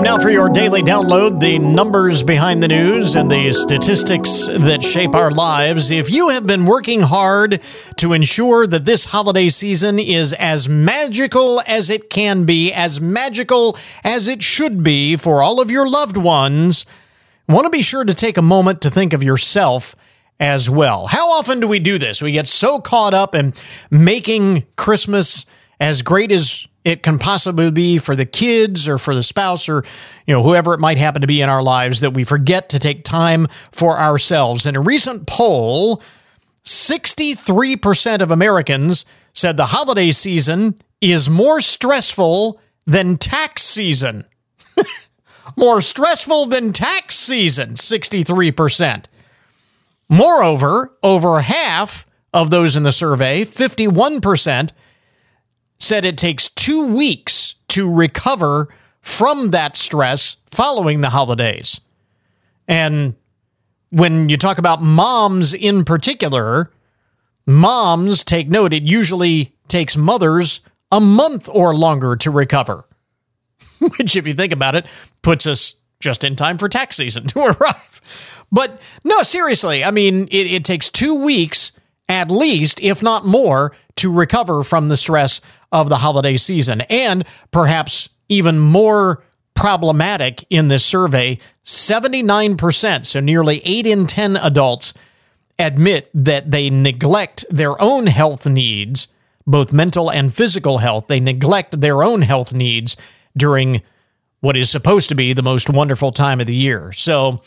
[0.00, 4.82] Time now for your daily download the numbers behind the news and the statistics that
[4.82, 5.90] shape our lives.
[5.90, 7.60] If you have been working hard
[7.96, 13.76] to ensure that this holiday season is as magical as it can be, as magical
[14.02, 16.86] as it should be for all of your loved ones,
[17.46, 19.94] want to be sure to take a moment to think of yourself
[20.38, 21.08] as well.
[21.08, 22.22] How often do we do this?
[22.22, 23.52] We get so caught up in
[23.90, 25.44] making Christmas
[25.78, 29.84] as great as it can possibly be for the kids or for the spouse or
[30.26, 32.78] you know whoever it might happen to be in our lives that we forget to
[32.78, 34.66] take time for ourselves.
[34.66, 36.02] In a recent poll,
[36.64, 44.24] 63% of Americans said the holiday season is more stressful than tax season.
[45.56, 49.04] more stressful than tax season, 63%.
[50.08, 54.72] Moreover, over half of those in the survey, 51%,
[55.80, 58.68] said it takes two weeks to recover
[59.00, 61.80] from that stress following the holidays.
[62.68, 63.16] And
[63.90, 66.70] when you talk about moms in particular,
[67.46, 70.60] moms take note, it usually takes mothers
[70.92, 72.84] a month or longer to recover,
[73.78, 74.86] which, if you think about it,
[75.22, 78.00] puts us just in time for tax season to arrive.
[78.52, 81.72] But no, seriously, I mean, it, it takes two weeks
[82.08, 85.40] at least, if not more, to recover from the stress
[85.72, 86.82] of the holiday season.
[86.82, 89.22] And perhaps even more
[89.54, 94.94] problematic in this survey 79%, so nearly 8 in 10 adults,
[95.58, 99.08] admit that they neglect their own health needs,
[99.46, 101.06] both mental and physical health.
[101.08, 102.96] They neglect their own health needs
[103.36, 103.82] during
[104.40, 106.92] what is supposed to be the most wonderful time of the year.
[106.94, 107.42] So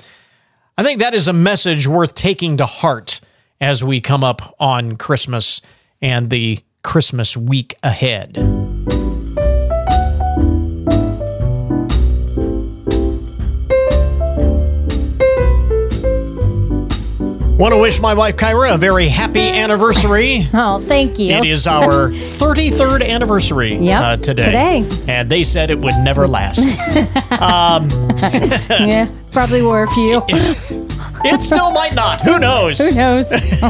[0.77, 3.19] I think that is a message worth taking to heart
[3.59, 5.61] as we come up on Christmas
[6.03, 8.37] and the Christmas week ahead.
[17.55, 20.47] Want to wish my wife Kyra a very happy anniversary.
[20.53, 21.31] Oh, thank you.
[21.31, 24.43] It is our 33rd anniversary Yep, uh, today.
[24.43, 24.89] today.
[25.07, 26.59] And they said it would never last.
[27.31, 27.89] um,
[28.69, 30.21] yeah, probably were a few.
[31.25, 32.21] It still might not.
[32.21, 32.79] Who knows?
[32.79, 33.31] Who knows?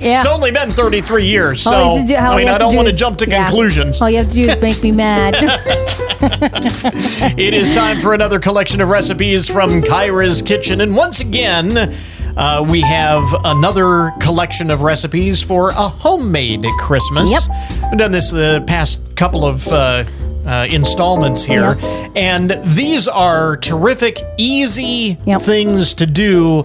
[0.00, 0.18] yeah.
[0.18, 2.94] It's only been 33 years, so All do- I mean, I don't do want to
[2.94, 3.44] jump to yeah.
[3.46, 4.00] conclusions.
[4.00, 5.34] All you have to do is make me mad.
[7.38, 10.80] It is time for another collection of recipes from Kyra's Kitchen.
[10.80, 11.96] And once again,
[12.36, 17.30] uh, we have another collection of recipes for a homemade Christmas.
[17.30, 17.90] Yep.
[17.90, 20.04] We've done this the past couple of uh,
[20.46, 21.76] uh, installments here.
[22.16, 26.64] And these are terrific, easy things to do,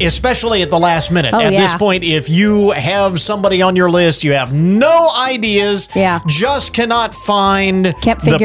[0.00, 1.34] especially at the last minute.
[1.34, 5.88] Oh, at this point, if you have somebody on your list, you have no ideas,
[5.94, 6.20] Yeah.
[6.26, 7.92] just cannot find the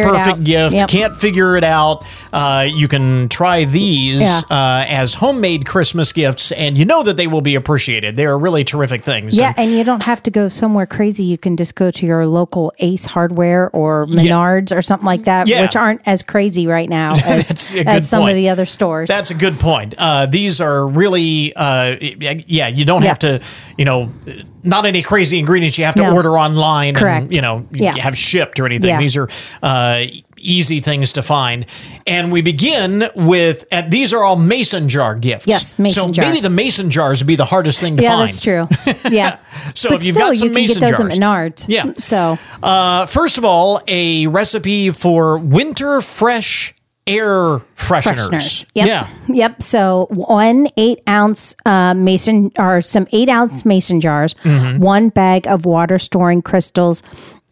[0.04, 0.88] perfect gift, Yep.
[0.90, 2.04] can't figure it out.
[2.32, 4.42] Uh, you can try these Yeah.
[4.50, 8.18] uh, as homemade Christmas gifts, and you know that they will be appreciated.
[8.18, 9.36] They are really terrific things.
[9.38, 11.24] yeah, and you don't have to go somewhere crazy.
[11.24, 15.48] You can just go to your local Ace Hardware or Menards or something like that,
[15.48, 15.62] Yeah.
[15.62, 18.32] which aren't as crazy right now as, That's a good as some point.
[18.32, 19.08] of the other stores.
[19.10, 19.96] That's a good point.
[19.98, 23.08] Uh, these are really, uh, yeah, you don't Yeah.
[23.10, 23.42] have to,
[23.78, 24.12] you know,
[24.64, 26.14] not any crazy ingredients you have to No.
[26.16, 27.24] order online Correct.
[27.24, 27.98] and, you know, Yeah.
[27.98, 28.98] have shipped or anything.
[28.98, 29.28] These are
[29.62, 30.04] uh,
[30.44, 31.66] easy things to find.
[32.06, 35.48] And we begin with, uh, these are all mason jar gifts.
[35.48, 36.26] Yes, mason so jar.
[36.26, 38.28] maybe the mason jars would be the hardest thing to yeah, find.
[38.30, 38.68] that's true.
[39.12, 39.38] Yeah.
[39.76, 41.14] So but if you've still, got some you can mason get those jars.
[41.14, 41.66] at Menards.
[41.68, 41.94] Yeah.
[41.96, 46.74] So Uh, first of all, a recipe for winter fresh
[47.06, 48.30] air fresheners.
[48.30, 48.66] fresheners.
[48.76, 48.88] Yep.
[48.88, 49.08] Yeah.
[49.28, 49.62] Yep.
[49.64, 54.80] So one eight ounce uh, mason or some eight ounce mason jars, Mhm.
[54.80, 57.04] one bag of water storing crystals.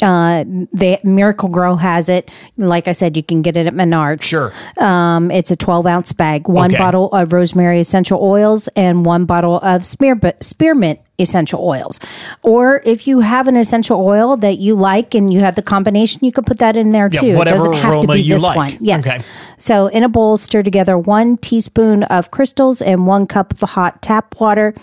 [0.02, 0.44] Uh,
[0.74, 2.32] the Miracle-Gro has it.
[2.58, 4.24] Like I said, you can get it at Menards.
[4.24, 4.52] Sure.
[4.80, 6.78] Um, it's a 12 ounce bag, one Okay.
[6.80, 12.00] bottle of rosemary essential oils, and one bottle of spear, spearmint essential oils.
[12.42, 16.20] Or if you have an essential oil that you like and you have the combination,
[16.24, 17.38] you could put that in there Yeah, too.
[17.38, 18.56] whatever it doesn't have to aroma be you this like.
[18.58, 18.78] one.
[18.82, 19.06] Yes.
[19.06, 19.20] Okay.
[19.60, 24.02] So in a bowl, stir together one teaspoon of crystals and one cup of hot
[24.02, 24.74] tap water,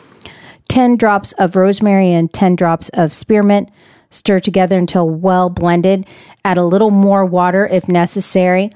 [0.69, 3.71] 10 drops of rosemary and 10 drops of spearmint.
[4.11, 6.07] Stir together until well blended.
[6.45, 8.73] Add a little more water if necessary.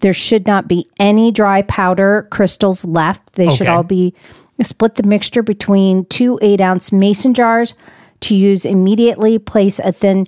[0.00, 3.34] There should not be any dry powder crystals left.
[3.34, 4.14] They should all be
[4.62, 7.74] split the mixture between two eight ounce mason jars
[8.20, 9.38] to use immediately.
[9.38, 10.26] Place a thin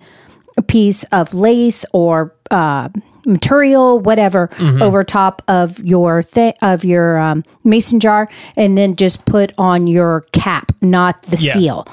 [0.68, 2.88] piece of lace or uh,
[3.26, 4.82] material, whatever, Mm-hmm.
[4.82, 9.86] over top of your thi- of your um, mason jar, and then just put on
[9.88, 11.52] your cap, not the Yeah.
[11.52, 11.86] seal.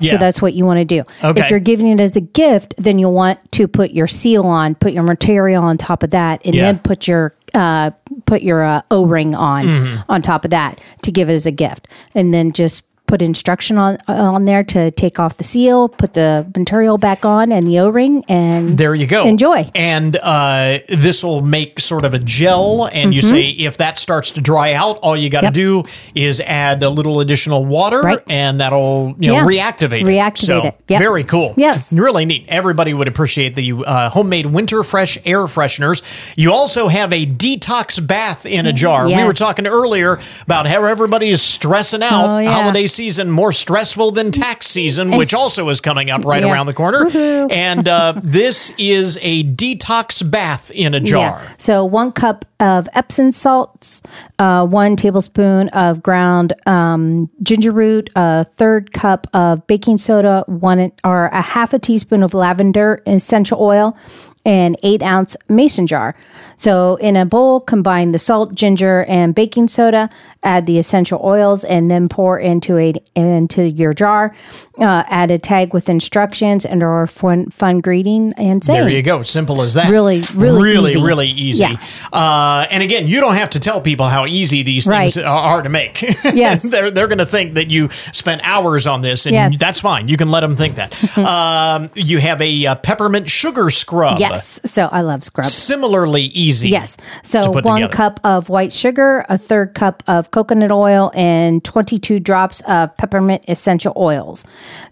[0.00, 0.12] Yeah.
[0.12, 1.02] So that's what you want to do.
[1.22, 1.40] Okay.
[1.40, 4.74] If you're giving it as a gift, then you'll want to put your seal on,
[4.74, 6.62] put your material on top of that, and Yeah.
[6.64, 7.90] then put your uh,
[8.26, 10.02] put your uh, O ring on Mm-hmm.
[10.12, 13.76] on top of that to give it as a gift, and then just put instruction
[13.76, 17.80] on on there to take off the seal, put the material back on, and the
[17.80, 19.26] O ring, and There you go.
[19.26, 19.68] Enjoy.
[19.74, 22.88] And uh, this will make sort of a gel.
[22.92, 25.50] And you say if that starts to dry out, all you got to Mm-hmm.
[25.50, 25.84] Yep.
[25.84, 28.20] do is add a little additional water, Right.
[28.28, 29.44] and that'll you know Yeah.
[29.72, 30.04] reactivate it.
[30.06, 30.74] Reactivate So, it.
[30.88, 31.00] Yep.
[31.00, 31.54] Very cool.
[31.56, 31.92] Yes.
[31.92, 32.44] really neat.
[32.46, 36.02] Everybody would appreciate the uh, homemade winter fresh air fresheners.
[36.36, 39.06] You also have a detox bath in a jar.
[39.08, 42.30] We were talking earlier about how everybody is stressing out.
[42.32, 42.52] Oh, yeah.
[42.52, 42.99] Holiday season
[43.30, 46.52] more stressful than tax season, which also is coming up right Yeah.
[46.52, 47.04] around the corner.
[47.06, 47.50] Woohoo.
[47.52, 51.40] And uh, this is a detox bath in a jar.
[51.42, 51.52] Yeah.
[51.58, 54.02] So one cup of Epsom salts,
[54.38, 60.92] uh, one tablespoon of ground um, ginger root, a third cup of baking soda, one
[61.04, 63.96] or a half a teaspoon of lavender essential oil,
[64.44, 66.14] and eight ounce mason jar.
[66.60, 70.10] So in a bowl, combine the salt, ginger, and baking soda.
[70.42, 74.34] Add the essential oils, and then pour into a into your jar.
[74.78, 78.80] Uh, add a tag with instructions and or fun fun greeting and saying.
[78.84, 79.22] There you go.
[79.22, 79.90] Simple as that.
[79.90, 81.02] Really, really really, easy.
[81.02, 81.64] really easy.
[81.64, 81.76] Yeah.
[82.12, 85.26] Uh, and again, you don't have to tell people how easy these things Right.
[85.26, 86.02] are to make.
[86.24, 86.70] Yes.
[86.70, 89.58] they're they're going to think that you spent hours on this, and Yes.
[89.58, 90.08] that's fine.
[90.08, 91.18] You can let them think that.
[91.18, 94.20] um, you have a uh, peppermint sugar scrub.
[94.20, 94.60] Yes.
[94.64, 95.52] So I love scrubs.
[95.54, 96.49] Similarly easy.
[96.70, 96.96] Yes.
[96.96, 97.88] to So one together.
[97.92, 103.42] cup of white sugar, a third cup of coconut oil, and 22 drops of peppermint
[103.48, 104.44] essential oils.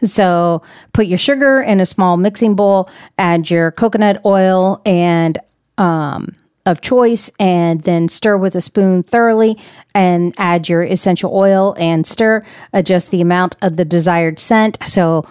[0.02, 2.88] So put your sugar in a small mixing bowl,
[3.18, 5.38] add your coconut oil and
[5.78, 6.32] um,
[6.66, 9.58] of choice, and then stir with a spoon thoroughly,
[9.94, 12.44] and add your essential oil and stir.
[12.74, 14.76] Adjust the amount of the desired scent.
[14.86, 15.24] So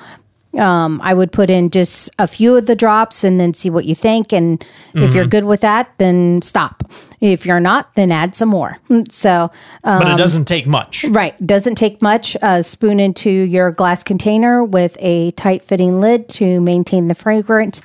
[0.58, 3.86] um, I would put in just a few of the drops and then see what
[3.86, 4.34] you think.
[4.34, 5.30] And if you're Mhm.
[5.30, 6.84] good with that, then stop.
[7.22, 8.78] If you're not, then add some more.
[9.10, 9.50] So,
[9.84, 11.06] um, But it doesn't take much.
[11.10, 11.34] Right.
[11.46, 12.36] Doesn't take much.
[12.42, 17.82] A spoon into your glass container with a tight fitting lid to maintain the fragrance.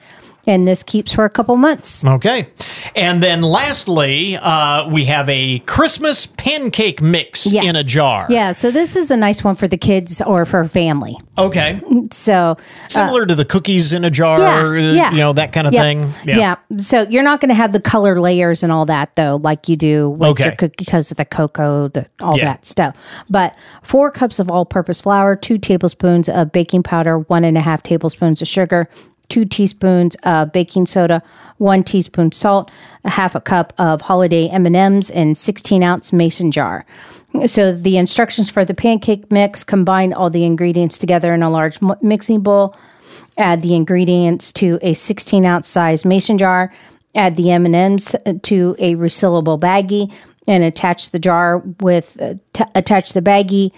[0.47, 2.05] And this keeps for a couple months.
[2.05, 2.49] Okay.
[2.97, 7.65] And then lastly, uh, we have a Christmas pancake mix Yes.
[7.65, 8.27] in a jar.
[8.29, 8.51] Yeah.
[8.53, 11.17] So this is a nice one for the kids or for family.
[11.39, 11.81] Okay.
[12.13, 14.39] So Similar to the cookies in a jar,
[14.77, 15.11] yeah, uh, yeah.
[15.13, 15.83] you know, that kind of Yep.
[15.83, 16.11] thing.
[16.27, 16.57] Yeah.
[16.77, 19.77] So you're not going to have the color layers and all that though, like you
[19.77, 20.45] do with Okay.
[20.45, 22.45] your cookie because of the cocoa, the, all Yeah.
[22.47, 22.97] that stuff.
[23.31, 27.83] But four cups of all-purpose flour, two tablespoons of baking powder, one and a half
[27.83, 28.89] tablespoons of sugar,
[29.33, 31.23] two teaspoons of baking soda,
[31.57, 32.71] one teaspoon salt,
[33.05, 36.85] a half a cup of holiday M&Ms, and 16 ounce mason jar.
[37.47, 41.79] So the instructions for the pancake mix: combine all the ingredients together in a large
[42.03, 42.77] mixing bowl.
[43.39, 46.71] Add the ingredients to a 16 ounce size mason jar.
[47.15, 50.13] Add the M&Ms to a resealable baggie
[50.47, 53.73] and attach the jar with uh, t- attach the baggie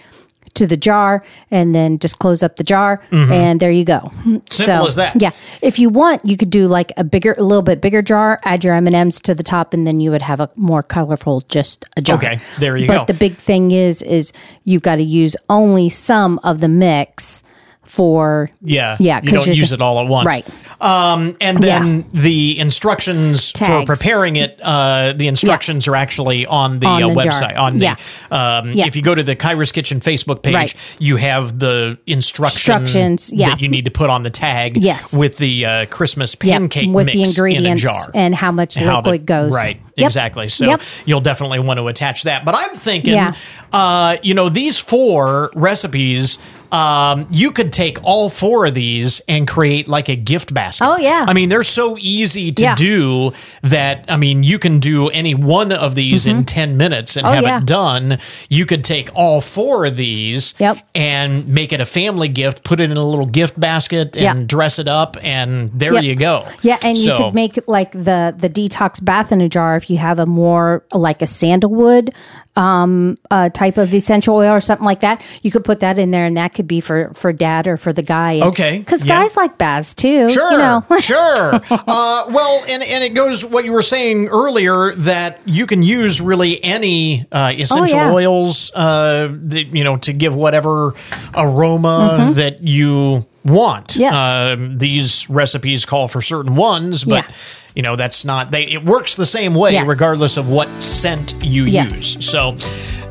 [0.55, 3.31] to the jar and then just close up the jar Mhm.
[3.31, 4.11] and there you go.
[4.49, 5.21] Simple as that.
[5.21, 5.31] Yeah.
[5.61, 8.63] If you want, you could do like a bigger, a little bit bigger jar, add
[8.63, 12.01] your M&Ms to the top and then you would have a more colorful just a
[12.01, 12.17] jar.
[12.17, 12.99] Okay, there you but go.
[13.01, 14.33] But the big thing is is
[14.63, 17.43] you've got to use only some of the mix
[17.85, 18.97] for Yeah.
[18.99, 20.25] yeah you don't use the- it all at once.
[20.25, 20.45] right
[20.81, 26.87] Um, and then the instructions for preparing it, uh, the instructions are actually on the,
[26.87, 27.23] On uh, the jar.
[27.31, 27.57] website.
[27.57, 27.95] On Yeah.
[28.29, 28.85] the, um, Yeah.
[28.85, 30.73] if you go to the Kyra's Kitchen Facebook page, Right.
[30.99, 33.49] you have the instruction Instructions, yeah.
[33.51, 35.13] that you need to put on the tag Yes.
[35.13, 38.11] with the uh, Christmas Yep, pancake with mix the ingredients in a jar.
[38.13, 40.05] and how much How to- liquid goes Right, Yep.
[40.07, 40.49] exactly.
[40.49, 40.81] So Yep.
[41.05, 42.43] you'll definitely want to attach that.
[42.43, 43.31] But I'm thinking, Yeah.
[43.71, 46.37] uh, you know, these four recipes.
[46.75, 50.85] Um, you could take all four of these and create like a gift basket.
[50.85, 51.25] Oh, yeah.
[51.27, 52.75] I mean, they're so easy to Yeah.
[52.75, 54.05] do that.
[54.09, 57.43] I mean, you can do any one of these in 10 minutes and Oh, have
[57.43, 57.57] yeah.
[57.59, 58.17] it done.
[58.49, 60.79] You could take all four of these Yep.
[60.93, 64.47] and make it a family gift, put it in a little gift basket and Yep.
[64.47, 65.15] dress it up.
[65.23, 66.03] And there Yep.
[66.03, 66.43] you go.
[66.61, 69.97] Yeah, and you could make like the the detox bath in a jar if you
[69.97, 72.11] have a more like a sandalwood
[72.57, 75.21] um uh, type of essential oil or something like that.
[75.41, 77.93] You could put that in there, and that could be for for dad or for
[77.93, 78.39] the guy.
[78.41, 79.21] Okay, because yeah.
[79.21, 80.29] guys like baths too.
[80.29, 80.83] Sure, you know.
[80.99, 81.55] sure.
[81.69, 86.21] Uh, well, and and it goes what you were saying earlier that you can use
[86.21, 88.13] really any uh, essential Oh, yeah.
[88.13, 90.93] oils, uh, that, you know, to give whatever
[91.35, 92.33] aroma Mm-hmm.
[92.33, 93.95] that you want.
[93.95, 94.13] Yes.
[94.57, 97.35] Um, these recipes call for certain ones, but Yeah.
[97.75, 98.63] you know that's not they.
[98.63, 99.87] It works the same way Yes.
[99.87, 102.15] regardless of what scent you Yes.
[102.15, 102.25] use.
[102.29, 102.57] So,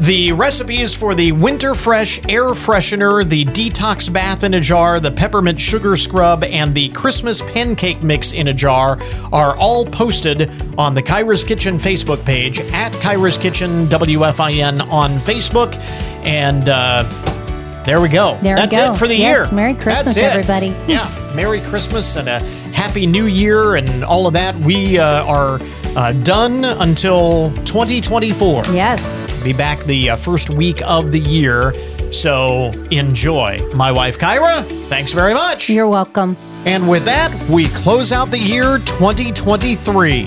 [0.00, 5.12] the recipes for the Winter Fresh air freshener, the detox bath in a jar, the
[5.12, 8.98] peppermint sugar scrub, and the Christmas pancake mix in a jar
[9.32, 15.76] are all posted on the Kyra's Kitchen Facebook page at Kyra's Kitchen WFIN on Facebook,
[16.24, 16.68] and.
[16.68, 17.04] Uh,
[17.84, 18.38] there we go.
[18.42, 18.92] There we That's go.
[18.92, 19.56] it for the Yes, year.
[19.56, 20.74] Merry Christmas, everybody.
[20.88, 22.38] Yeah, Merry Christmas and a
[22.72, 24.56] Happy New Year and all of that.
[24.56, 25.58] We uh, are
[25.96, 28.64] uh, done until 2024.
[28.72, 29.32] Yes.
[29.42, 31.72] Be back the uh, first week of the year.
[32.12, 33.60] So enjoy.
[33.74, 35.68] My wife, Kyra, thanks very much.
[35.68, 36.36] You're welcome.
[36.64, 40.24] And with that, we close out the year 2023.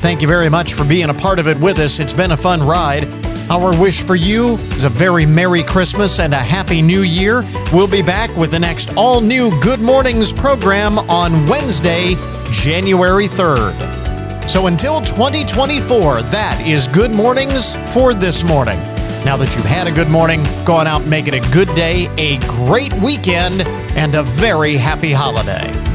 [0.00, 1.98] Thank you very much for being a part of it with us.
[1.98, 3.04] It's been a fun ride.
[3.50, 7.44] Our wish for you is a very Merry Christmas and a Happy New Year.
[7.74, 12.14] We'll be back with the next all new Good Mornings program on Wednesday,
[12.50, 14.48] January 3rd.
[14.48, 18.78] So until 2024, that is Good Mornings for this morning.
[19.26, 21.72] Now that you've had a good morning, go on out and make it a good
[21.74, 23.60] day, a great weekend,
[23.96, 25.93] and a very happy holiday.